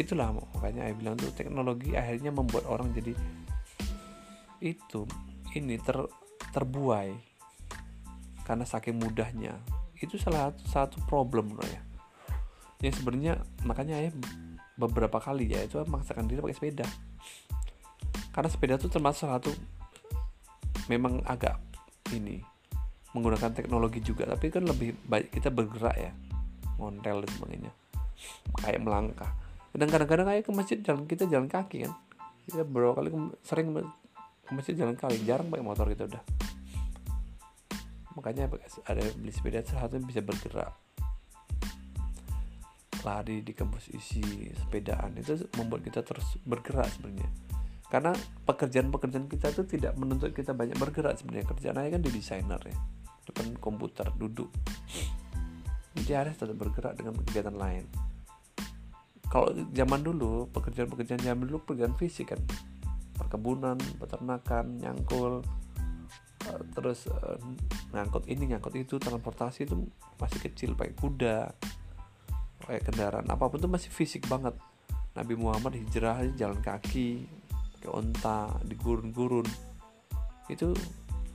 itulah 0.00 0.32
makanya 0.32 0.88
saya 0.88 0.94
bilang 0.96 1.14
tuh 1.20 1.30
teknologi 1.36 1.92
akhirnya 1.94 2.32
membuat 2.32 2.64
orang 2.66 2.90
jadi 2.96 3.12
itu 4.64 5.04
ini 5.58 5.76
ter 5.82 5.98
terbuai. 6.54 7.12
Karena 8.44 8.68
saking 8.68 9.00
mudahnya. 9.00 9.56
Itu 9.96 10.20
salah 10.20 10.52
satu, 10.52 10.62
satu 10.68 10.96
problem 11.08 11.56
loh 11.56 11.64
ya 11.64 11.93
yang 12.82 12.94
sebenarnya 12.94 13.34
makanya 13.62 14.00
ya 14.00 14.10
beberapa 14.74 15.22
kali 15.22 15.46
ya 15.54 15.62
itu 15.62 15.78
memaksakan 15.78 16.26
diri 16.26 16.42
pakai 16.42 16.56
sepeda. 16.56 16.86
Karena 18.34 18.48
sepeda 18.50 18.74
itu 18.78 18.90
termasuk 18.90 19.30
satu 19.30 19.50
memang 20.90 21.22
agak 21.24 21.56
ini 22.12 22.42
menggunakan 23.14 23.54
teknologi 23.54 24.02
juga 24.02 24.26
tapi 24.26 24.50
kan 24.50 24.66
lebih 24.66 24.92
baik 25.06 25.30
kita 25.30 25.48
bergerak 25.48 25.94
ya 25.94 26.10
ngontel 26.76 27.22
dan 27.22 27.30
sebagainya 27.38 27.72
kayak 28.58 28.82
melangkah. 28.82 29.30
Dan 29.74 29.90
kadang-kadang 29.90 30.26
kayak 30.30 30.42
ke 30.46 30.52
masjid 30.54 30.78
jalan 30.82 31.06
kita 31.06 31.26
jalan 31.26 31.50
kaki 31.50 31.86
kan. 31.86 31.94
Kita 32.46 32.62
beberapa 32.66 33.02
kali 33.02 33.10
sering 33.42 33.74
ke 33.74 33.82
masjid 34.54 34.74
jalan 34.74 34.98
kaki 34.98 35.22
jarang 35.22 35.50
pakai 35.50 35.64
motor 35.64 35.86
kita 35.90 36.10
udah. 36.10 36.22
Makanya 38.14 38.50
ada 38.86 39.02
beli 39.18 39.32
sepeda 39.34 39.62
salah 39.66 39.90
satu 39.90 39.98
bisa 40.02 40.22
bergerak 40.22 40.70
lari 43.04 43.44
di 43.44 43.52
kampus 43.52 43.92
isi 43.92 44.24
sepedaan 44.56 45.14
itu 45.20 45.36
membuat 45.60 45.84
kita 45.84 46.00
terus 46.00 46.40
bergerak 46.42 46.88
sebenarnya. 46.88 47.28
Karena 47.86 48.10
pekerjaan-pekerjaan 48.48 49.28
kita 49.30 49.54
itu 49.54 49.62
tidak 49.68 49.94
menuntut 49.94 50.34
kita 50.34 50.56
banyak 50.56 50.74
bergerak 50.80 51.20
sebenarnya. 51.20 51.46
Kerjaan 51.46 51.76
saya 51.78 51.88
kan 51.92 52.02
di 52.02 52.10
desainer 52.10 52.60
ya 52.64 52.76
depan 53.24 53.56
komputer 53.60 54.12
duduk. 54.16 54.52
Jadi 55.94 56.10
harus 56.12 56.36
tetap 56.36 56.56
bergerak 56.58 56.98
dengan 56.98 57.16
kegiatan 57.22 57.54
lain. 57.54 57.84
Kalau 59.30 59.50
zaman 59.72 60.00
dulu 60.04 60.50
pekerjaan-pekerjaan 60.52 61.22
zaman 61.22 61.44
dulu 61.48 61.64
pekerjaan 61.64 61.96
fisik 61.96 62.34
kan. 62.34 62.40
Perkebunan 63.14 63.78
peternakan 64.02 64.82
nyangkul 64.82 65.40
eh, 66.50 66.60
terus 66.74 67.06
eh, 67.08 67.38
ngangkut 67.94 68.26
ini 68.26 68.50
ngangkut 68.52 68.74
itu 68.74 68.98
transportasi 68.98 69.70
itu 69.70 69.86
masih 70.18 70.40
kecil 70.42 70.74
pakai 70.74 70.94
kuda 70.98 71.54
pakai 72.64 72.80
kendaraan 72.80 73.28
apa 73.28 73.44
pun 73.52 73.60
itu 73.60 73.68
masih 73.68 73.90
fisik 73.92 74.24
banget. 74.26 74.56
Nabi 75.14 75.36
Muhammad 75.38 75.78
hijrah 75.78 76.24
jalan 76.34 76.58
kaki 76.58 77.28
pakai 77.78 77.90
onta 77.92 78.48
di 78.64 78.74
gurun-gurun 78.80 79.44
itu 80.48 80.72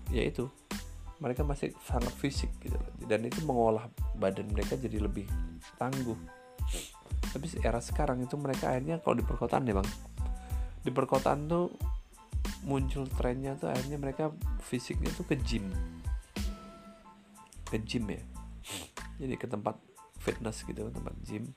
ya 0.09 0.25
itu. 0.25 0.49
Mereka 1.19 1.45
masih 1.45 1.75
sangat 1.85 2.15
fisik 2.17 2.49
gitu. 2.63 2.79
Dan 3.05 3.27
itu 3.27 3.43
mengolah 3.45 3.85
badan 4.17 4.49
mereka 4.49 4.79
jadi 4.79 4.97
lebih 4.97 5.27
tangguh. 5.77 6.17
Tapi 7.29 7.45
era 7.61 7.77
sekarang 7.83 8.23
itu 8.23 8.33
mereka 8.39 8.73
akhirnya 8.73 8.97
kalau 9.03 9.19
di 9.19 9.25
perkotaan 9.27 9.67
ya 9.69 9.77
bang. 9.77 9.89
Di 10.81 10.91
perkotaan 10.95 11.45
tuh 11.45 11.69
muncul 12.63 13.05
trennya 13.13 13.59
tuh 13.59 13.69
akhirnya 13.69 13.99
mereka 13.99 14.31
fisiknya 14.63 15.11
tuh 15.11 15.27
ke 15.27 15.35
gym. 15.43 15.69
Ke 17.67 17.77
gym 17.83 18.07
ya. 18.09 18.23
Jadi 19.19 19.35
ke 19.35 19.45
tempat 19.45 19.75
fitness 20.29 20.61
gitu 20.61 20.93
tempat 20.93 21.17
gym. 21.25 21.49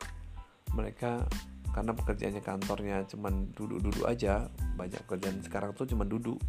Mereka 0.73 1.29
karena 1.77 1.93
pekerjaannya 1.93 2.41
kantornya 2.41 2.97
cuman 3.09 3.53
duduk-duduk 3.53 4.09
aja 4.09 4.49
banyak 4.77 5.01
pekerjaan 5.05 5.45
sekarang 5.45 5.77
tuh 5.77 5.85
cuman 5.85 6.09
duduk. 6.09 6.41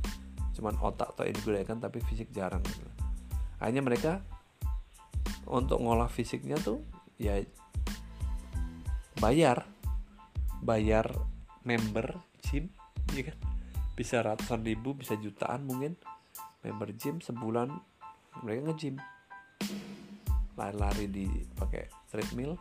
Cuman 0.56 0.80
otak 0.80 1.20
tuh 1.20 1.28
digunakan 1.28 1.76
tapi 1.76 2.00
fisik 2.00 2.32
jarang 2.32 2.64
gitu. 2.64 2.88
akhirnya 3.60 3.84
mereka 3.84 4.12
untuk 5.48 5.80
ngolah 5.84 6.08
fisiknya 6.08 6.56
tuh 6.60 6.80
ya 7.20 7.44
bayar. 9.20 9.68
Bayar 10.64 11.12
member 11.68 12.24
gym 12.40 12.72
ya 13.12 13.28
kan? 13.28 13.38
Bisa 14.00 14.24
ratusan 14.24 14.64
ribu 14.64 14.96
bisa 14.96 15.20
jutaan 15.20 15.68
mungkin. 15.68 16.00
Member 16.64 16.96
gym 16.96 17.20
sebulan 17.20 17.68
mereka 18.44 18.72
nge-gym. 18.72 18.96
Lari-lari 20.56 21.06
di 21.12 21.28
pakai 21.60 22.03
treadmill 22.14 22.54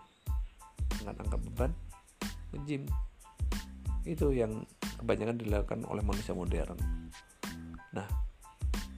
angkat 1.04 1.16
angkat 1.20 1.40
beban 1.52 1.72
nge-gym. 2.56 2.88
Itu 4.08 4.32
yang 4.32 4.64
kebanyakan 4.96 5.36
dilakukan 5.36 5.80
oleh 5.84 6.00
manusia 6.00 6.32
modern. 6.32 6.80
Nah 7.92 8.08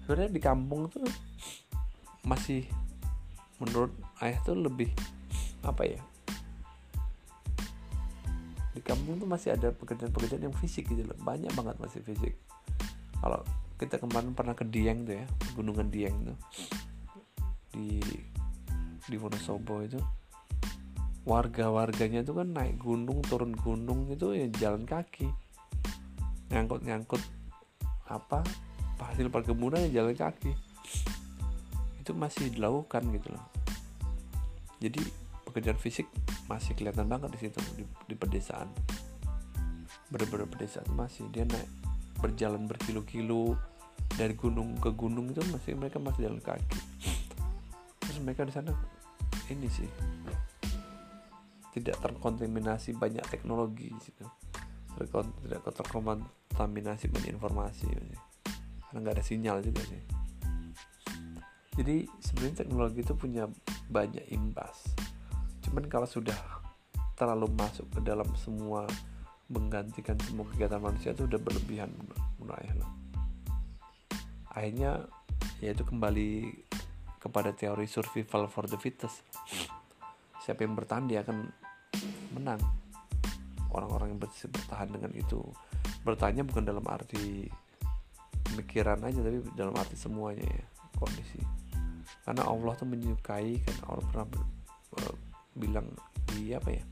sebenarnya 0.06 0.30
di 0.30 0.40
kampung 0.40 0.86
tuh 0.86 1.02
masih 2.22 2.64
menurut 3.58 3.90
ayah 4.22 4.38
tuh 4.46 4.56
lebih 4.56 4.94
apa 5.64 5.84
ya 5.84 6.00
di 8.74 8.82
kampung 8.82 9.22
tuh 9.22 9.28
masih 9.30 9.54
ada 9.54 9.70
pekerjaan-pekerjaan 9.70 10.50
yang 10.50 10.56
fisik 10.58 10.90
gitu 10.90 11.06
loh. 11.06 11.14
Banyak 11.22 11.54
banget 11.54 11.78
masih 11.78 12.02
fisik. 12.02 12.34
Kalau 13.22 13.40
kita 13.78 14.02
kemarin 14.02 14.34
pernah 14.34 14.52
ke 14.58 14.66
Dieng 14.66 15.06
tuh 15.06 15.14
ya 15.14 15.26
gunungan 15.54 15.86
Dieng 15.88 16.16
tuh. 16.26 16.38
Di 17.70 18.02
di 19.04 19.16
Wonosobo 19.20 19.84
itu 19.84 20.00
warga-warganya 21.24 22.20
itu 22.20 22.36
kan 22.36 22.52
naik 22.52 22.76
gunung 22.76 23.24
turun 23.24 23.56
gunung 23.56 24.12
itu 24.12 24.36
ya 24.36 24.46
jalan 24.60 24.84
kaki. 24.84 25.28
Ngangkut-ngangkut 26.52 27.20
apa 28.08 28.44
hasil 29.00 29.32
perkebunan 29.32 29.80
ya 29.88 30.04
jalan 30.04 30.12
kaki. 30.12 30.52
Itu 32.04 32.12
masih 32.12 32.52
dilakukan 32.52 33.08
gitu 33.16 33.32
loh. 33.32 33.44
Jadi 34.84 35.00
pekerjaan 35.48 35.80
fisik 35.80 36.04
masih 36.44 36.76
kelihatan 36.76 37.08
banget 37.08 37.32
di 37.32 37.48
situ 37.48 37.58
di, 37.72 37.84
di 38.04 38.14
pedesaan. 38.14 38.68
Bener-bener 40.12 40.44
pedesaan 40.44 40.88
masih 40.92 41.24
dia 41.32 41.48
naik 41.48 41.68
berjalan 42.20 42.68
berkilo-kilo 42.68 43.56
dari 44.12 44.36
gunung 44.36 44.76
ke 44.76 44.92
gunung 44.92 45.32
itu 45.32 45.40
masih 45.48 45.72
mereka 45.72 45.96
masih 45.96 46.28
jalan 46.28 46.40
kaki. 46.44 46.80
Terus 48.04 48.18
mereka 48.20 48.44
di 48.44 48.52
sana 48.52 48.76
ini 49.48 49.68
sih 49.68 49.88
tidak 51.74 51.98
terkontaminasi 51.98 52.94
banyak 52.94 53.26
teknologi 53.26 53.90
Terkon- 54.94 55.34
tidak 55.42 55.66
terkontaminasi 55.74 57.10
banyak 57.10 57.34
informasi 57.34 57.90
sih. 57.90 58.20
karena 58.86 58.98
nggak 59.02 59.14
ada 59.18 59.24
sinyal 59.26 59.58
juga 59.58 59.82
sih 59.82 60.02
jadi 61.74 62.06
sebenarnya 62.22 62.56
teknologi 62.62 63.02
itu 63.02 63.14
punya 63.18 63.50
banyak 63.90 64.22
imbas 64.30 64.94
cuman 65.66 65.90
kalau 65.90 66.06
sudah 66.06 66.38
terlalu 67.18 67.50
masuk 67.58 67.90
ke 67.90 68.00
dalam 68.06 68.26
semua 68.38 68.86
menggantikan 69.50 70.14
semua 70.22 70.46
kegiatan 70.54 70.78
manusia 70.78 71.12
itu 71.12 71.26
udah 71.26 71.40
berlebihan 71.42 71.90
menurut 71.90 72.22
loh. 72.78 72.92
akhirnya 74.54 75.10
yaitu 75.58 75.82
kembali 75.82 76.54
kepada 77.18 77.50
teori 77.50 77.90
survival 77.90 78.46
for 78.46 78.70
the 78.70 78.78
fittest 78.78 79.26
siapa 80.44 80.62
yang 80.62 80.76
bertahan 80.76 81.08
dia 81.08 81.24
akan 81.24 81.48
menang. 82.34 82.60
Orang-orang 83.70 84.14
yang 84.14 84.20
bertahan 84.22 84.90
dengan 84.90 85.10
itu. 85.14 85.40
Bertahannya 86.02 86.44
bukan 86.46 86.66
dalam 86.66 86.84
arti 86.86 87.48
pemikiran 88.44 89.00
aja 89.02 89.18
tapi 89.24 89.40
dalam 89.56 89.74
arti 89.74 89.96
semuanya 89.96 90.44
ya 90.44 90.64
kondisi. 90.98 91.40
Karena 92.24 92.46
Allah 92.46 92.72
tuh 92.76 92.88
menyukai 92.88 93.58
kan 93.64 93.76
Allah 93.88 94.04
pernah 94.08 94.26
eh, 95.00 95.16
bilang 95.56 95.88
di 96.30 96.54
apa 96.54 96.70
ya? 96.70 96.84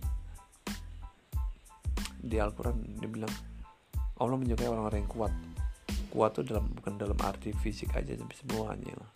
Di 2.23 2.37
Al-Quran 2.39 3.03
dibilang 3.03 3.33
Allah 4.19 4.37
menyukai 4.39 4.69
orang-orang 4.71 5.07
yang 5.07 5.13
kuat. 5.13 5.35
Kuat 6.13 6.31
tuh 6.37 6.45
dalam 6.45 6.69
bukan 6.77 7.01
dalam 7.01 7.19
arti 7.23 7.55
fisik 7.57 7.95
aja 7.97 8.13
tapi 8.17 8.35
semuanya 8.37 8.93
lah. 8.97 9.11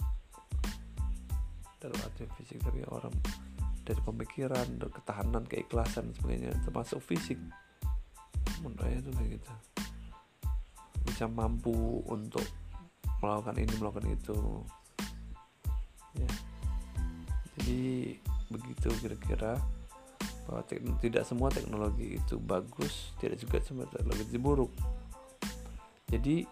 Dalam 1.82 1.98
arti 2.00 2.24
fisik 2.40 2.62
tapi 2.62 2.82
orang 2.88 3.12
dari 3.86 4.00
pemikiran 4.02 4.66
dari 4.82 4.90
ketahanan 4.90 5.46
keikhlasan 5.46 6.10
dan 6.10 6.14
sebagainya. 6.18 6.50
Termasuk 6.66 6.98
fisik. 6.98 7.38
Menurut 8.60 8.82
saya 8.82 8.98
itu 8.98 9.10
kayak 9.14 9.30
gitu. 9.38 9.52
Bisa 11.06 11.24
mampu 11.30 12.02
untuk 12.10 12.42
melakukan 13.22 13.56
ini 13.62 13.74
melakukan 13.78 14.06
itu. 14.10 14.38
Ya. 16.18 16.30
Jadi 17.56 17.82
begitu 18.50 18.88
kira-kira 18.98 19.58
bahwa 20.46 20.62
tidak 21.02 21.26
semua 21.26 21.50
teknologi 21.50 22.22
itu 22.22 22.38
bagus 22.38 23.10
tidak 23.18 23.42
juga 23.42 23.58
semua 23.62 23.86
teknologi 23.86 24.26
itu 24.34 24.38
buruk. 24.42 24.72
Jadi 26.10 26.46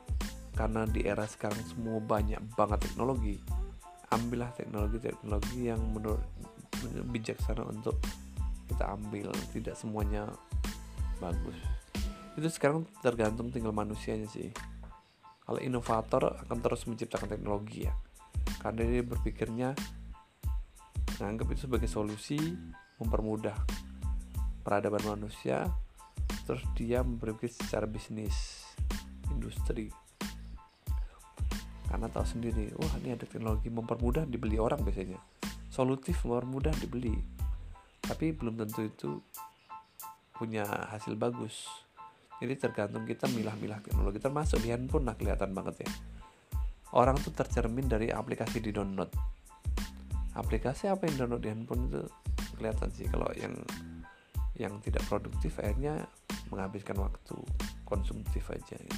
karena 0.55 0.87
di 0.87 1.03
era 1.03 1.27
sekarang 1.27 1.59
semua 1.67 1.99
banyak 1.99 2.39
banget 2.55 2.91
teknologi 2.91 3.39
ambillah 4.15 4.55
teknologi-teknologi 4.55 5.67
yang 5.67 5.83
menurut 5.91 6.23
bijaksana 6.89 7.65
untuk 7.65 7.97
kita 8.69 8.95
ambil. 8.97 9.31
Tidak 9.53 9.77
semuanya 9.77 10.29
bagus. 11.23 11.57
Itu 12.35 12.51
sekarang 12.51 12.89
tergantung 12.99 13.55
tinggal 13.55 13.71
manusianya 13.71 14.27
sih. 14.27 14.51
Kalau 15.45 15.61
inovator 15.61 16.41
akan 16.49 16.59
terus 16.65 16.89
menciptakan 16.89 17.29
teknologi 17.29 17.87
ya. 17.87 17.95
Karena 18.59 18.83
dia 18.89 19.05
berpikirnya 19.05 19.77
menganggap 21.21 21.47
itu 21.53 21.69
sebagai 21.69 21.87
solusi 21.87 22.41
mempermudah 22.99 23.55
peradaban 24.65 25.05
manusia. 25.05 25.69
Terus 26.49 26.65
dia 26.75 27.05
berpikir 27.05 27.53
secara 27.53 27.85
bisnis 27.85 28.67
industri. 29.31 29.93
Karena 31.87 32.11
tahu 32.11 32.27
sendiri 32.27 32.75
wah 32.75 32.95
ini 33.05 33.15
ada 33.15 33.23
teknologi 33.23 33.71
mempermudah 33.71 34.27
dibeli 34.27 34.59
orang 34.59 34.83
biasanya 34.83 35.21
solutif 35.75 36.23
mempermudah 36.23 36.71
dibeli. 36.79 37.19
Tapi 37.99 38.31
belum 38.31 38.63
tentu 38.63 38.87
itu 38.87 39.11
punya 40.31 40.63
hasil 40.95 41.19
bagus. 41.19 41.67
Jadi 42.39 42.55
tergantung 42.55 43.03
kita 43.03 43.27
milah-milah 43.27 43.83
teknologi. 43.83 44.23
Termasuk 44.23 44.63
di 44.63 44.71
handphone 44.71 45.11
nah 45.11 45.19
kelihatan 45.19 45.51
banget 45.51 45.83
ya. 45.83 45.91
Orang 46.95 47.19
tuh 47.19 47.35
tercermin 47.35 47.91
dari 47.91 48.15
aplikasi 48.15 48.63
di 48.63 48.71
download. 48.71 49.11
Aplikasi 50.39 50.87
apa 50.87 51.11
yang 51.11 51.27
download 51.27 51.43
di 51.43 51.51
handphone 51.51 51.91
itu? 51.91 52.03
Kelihatan 52.55 52.89
sih 52.95 53.11
kalau 53.11 53.27
yang 53.35 53.55
yang 54.55 54.79
tidak 54.79 55.03
produktif 55.11 55.59
akhirnya 55.59 56.07
menghabiskan 56.55 56.95
waktu 57.03 57.35
konsumtif 57.83 58.47
aja. 58.55 58.79
Ya. 58.79 58.97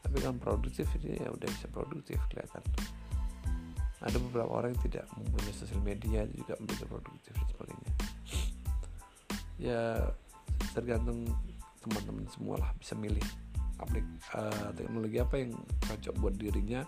tapi 0.00 0.26
kan 0.26 0.42
produktif 0.42 0.90
ini 0.98 1.22
ya 1.22 1.30
udah 1.30 1.46
bisa 1.46 1.70
produktif 1.70 2.18
kelihatan 2.26 2.64
ada 4.00 4.16
beberapa 4.16 4.48
orang 4.48 4.72
yang 4.72 4.82
tidak 4.88 5.04
mempunyai 5.16 5.54
sosial 5.54 5.80
media 5.84 6.24
juga 6.32 6.56
bisa 6.64 6.84
produktif 6.88 7.32
dan 7.36 7.46
sebagainya 7.52 7.92
ya 9.60 9.80
tergantung 10.72 11.28
teman-teman 11.84 12.24
semua 12.32 12.56
lah 12.60 12.70
bisa 12.80 12.96
milih 12.96 13.24
aplik 13.80 14.04
uh, 14.36 14.72
teknologi 14.76 15.16
apa 15.20 15.34
yang 15.40 15.52
cocok 15.84 16.14
buat 16.20 16.34
dirinya 16.36 16.84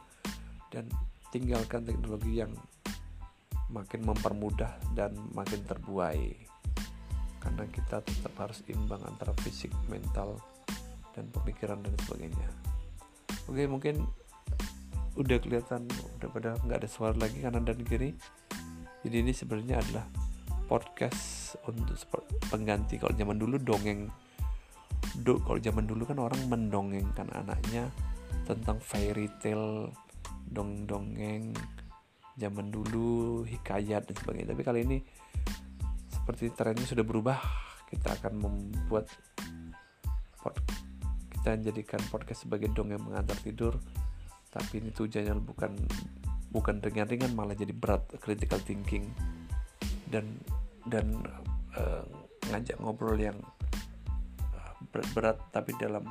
dan 0.72 0.88
tinggalkan 1.32 1.84
teknologi 1.84 2.40
yang 2.40 2.52
makin 3.72 4.04
mempermudah 4.04 4.76
dan 4.92 5.16
makin 5.32 5.64
terbuai 5.64 6.36
karena 7.40 7.64
kita 7.72 8.04
tetap 8.04 8.32
harus 8.38 8.62
imbang 8.70 9.02
antara 9.02 9.34
fisik, 9.42 9.74
mental, 9.90 10.38
dan 11.10 11.26
pemikiran 11.34 11.82
dan 11.82 11.90
sebagainya. 12.06 12.48
Oke 13.50 13.66
mungkin 13.66 14.06
udah 15.18 15.36
kelihatan 15.42 15.84
udah 16.18 16.28
pada 16.32 16.50
nggak 16.64 16.78
ada 16.84 16.88
suara 16.88 17.16
lagi 17.16 17.44
kanan 17.44 17.66
dan 17.66 17.80
kiri. 17.84 18.16
Jadi 19.02 19.16
ini 19.18 19.32
sebenarnya 19.34 19.82
adalah 19.82 20.06
podcast 20.70 21.56
untuk 21.68 21.98
pengganti 22.48 22.96
kalau 22.96 23.12
zaman 23.12 23.36
dulu 23.36 23.58
dongeng. 23.60 24.08
Do, 25.18 25.42
kalau 25.42 25.58
zaman 25.58 25.84
dulu 25.84 26.06
kan 26.06 26.22
orang 26.22 26.40
mendongengkan 26.46 27.26
anaknya 27.34 27.90
tentang 28.46 28.78
fairy 28.78 29.28
tale, 29.42 29.90
dongeng-dongeng 30.48 31.52
zaman 32.36 32.72
dulu 32.72 33.44
hikayat 33.44 34.08
dan 34.08 34.16
sebagainya 34.16 34.56
tapi 34.56 34.62
kali 34.64 34.80
ini 34.88 34.98
seperti 36.08 36.48
trennya 36.54 36.86
sudah 36.88 37.04
berubah 37.04 37.38
kita 37.92 38.08
akan 38.20 38.32
membuat 38.40 39.04
pod, 40.40 40.56
kita 41.28 41.60
jadikan 41.60 42.00
podcast 42.08 42.48
sebagai 42.48 42.72
dongeng 42.72 43.04
mengantar 43.04 43.36
tidur 43.44 43.76
tapi 44.52 44.84
ini 44.84 44.92
tujuannya 44.92 45.34
bukan 45.40 45.72
bukan 46.52 46.84
ringan-ringan 46.84 47.32
malah 47.32 47.56
jadi 47.56 47.72
berat 47.72 48.04
critical 48.20 48.60
thinking 48.60 49.08
dan 50.12 50.28
dan 50.84 51.24
uh, 51.74 52.04
ngajak 52.52 52.76
ngobrol 52.76 53.16
yang 53.16 53.40
berat-berat 54.92 55.40
tapi 55.48 55.72
dalam 55.80 56.04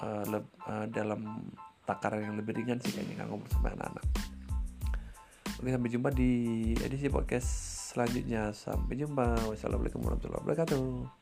uh, 0.00 0.24
le, 0.24 0.40
uh, 0.64 0.88
dalam 0.88 1.52
takaran 1.84 2.32
yang 2.32 2.34
lebih 2.40 2.56
ringan 2.56 2.80
sih 2.80 2.96
kayaknya 2.96 3.28
ngobrol 3.28 3.52
sama 3.52 3.76
anak-anak 3.76 4.06
Oke 5.62 5.70
sampai 5.70 5.94
jumpa 5.94 6.10
di 6.10 6.30
edisi 6.82 7.06
podcast 7.06 7.46
selanjutnya. 7.94 8.50
Sampai 8.50 8.98
jumpa. 8.98 9.46
Wassalamualaikum 9.46 10.02
warahmatullahi 10.02 10.42
wabarakatuh. 10.42 11.21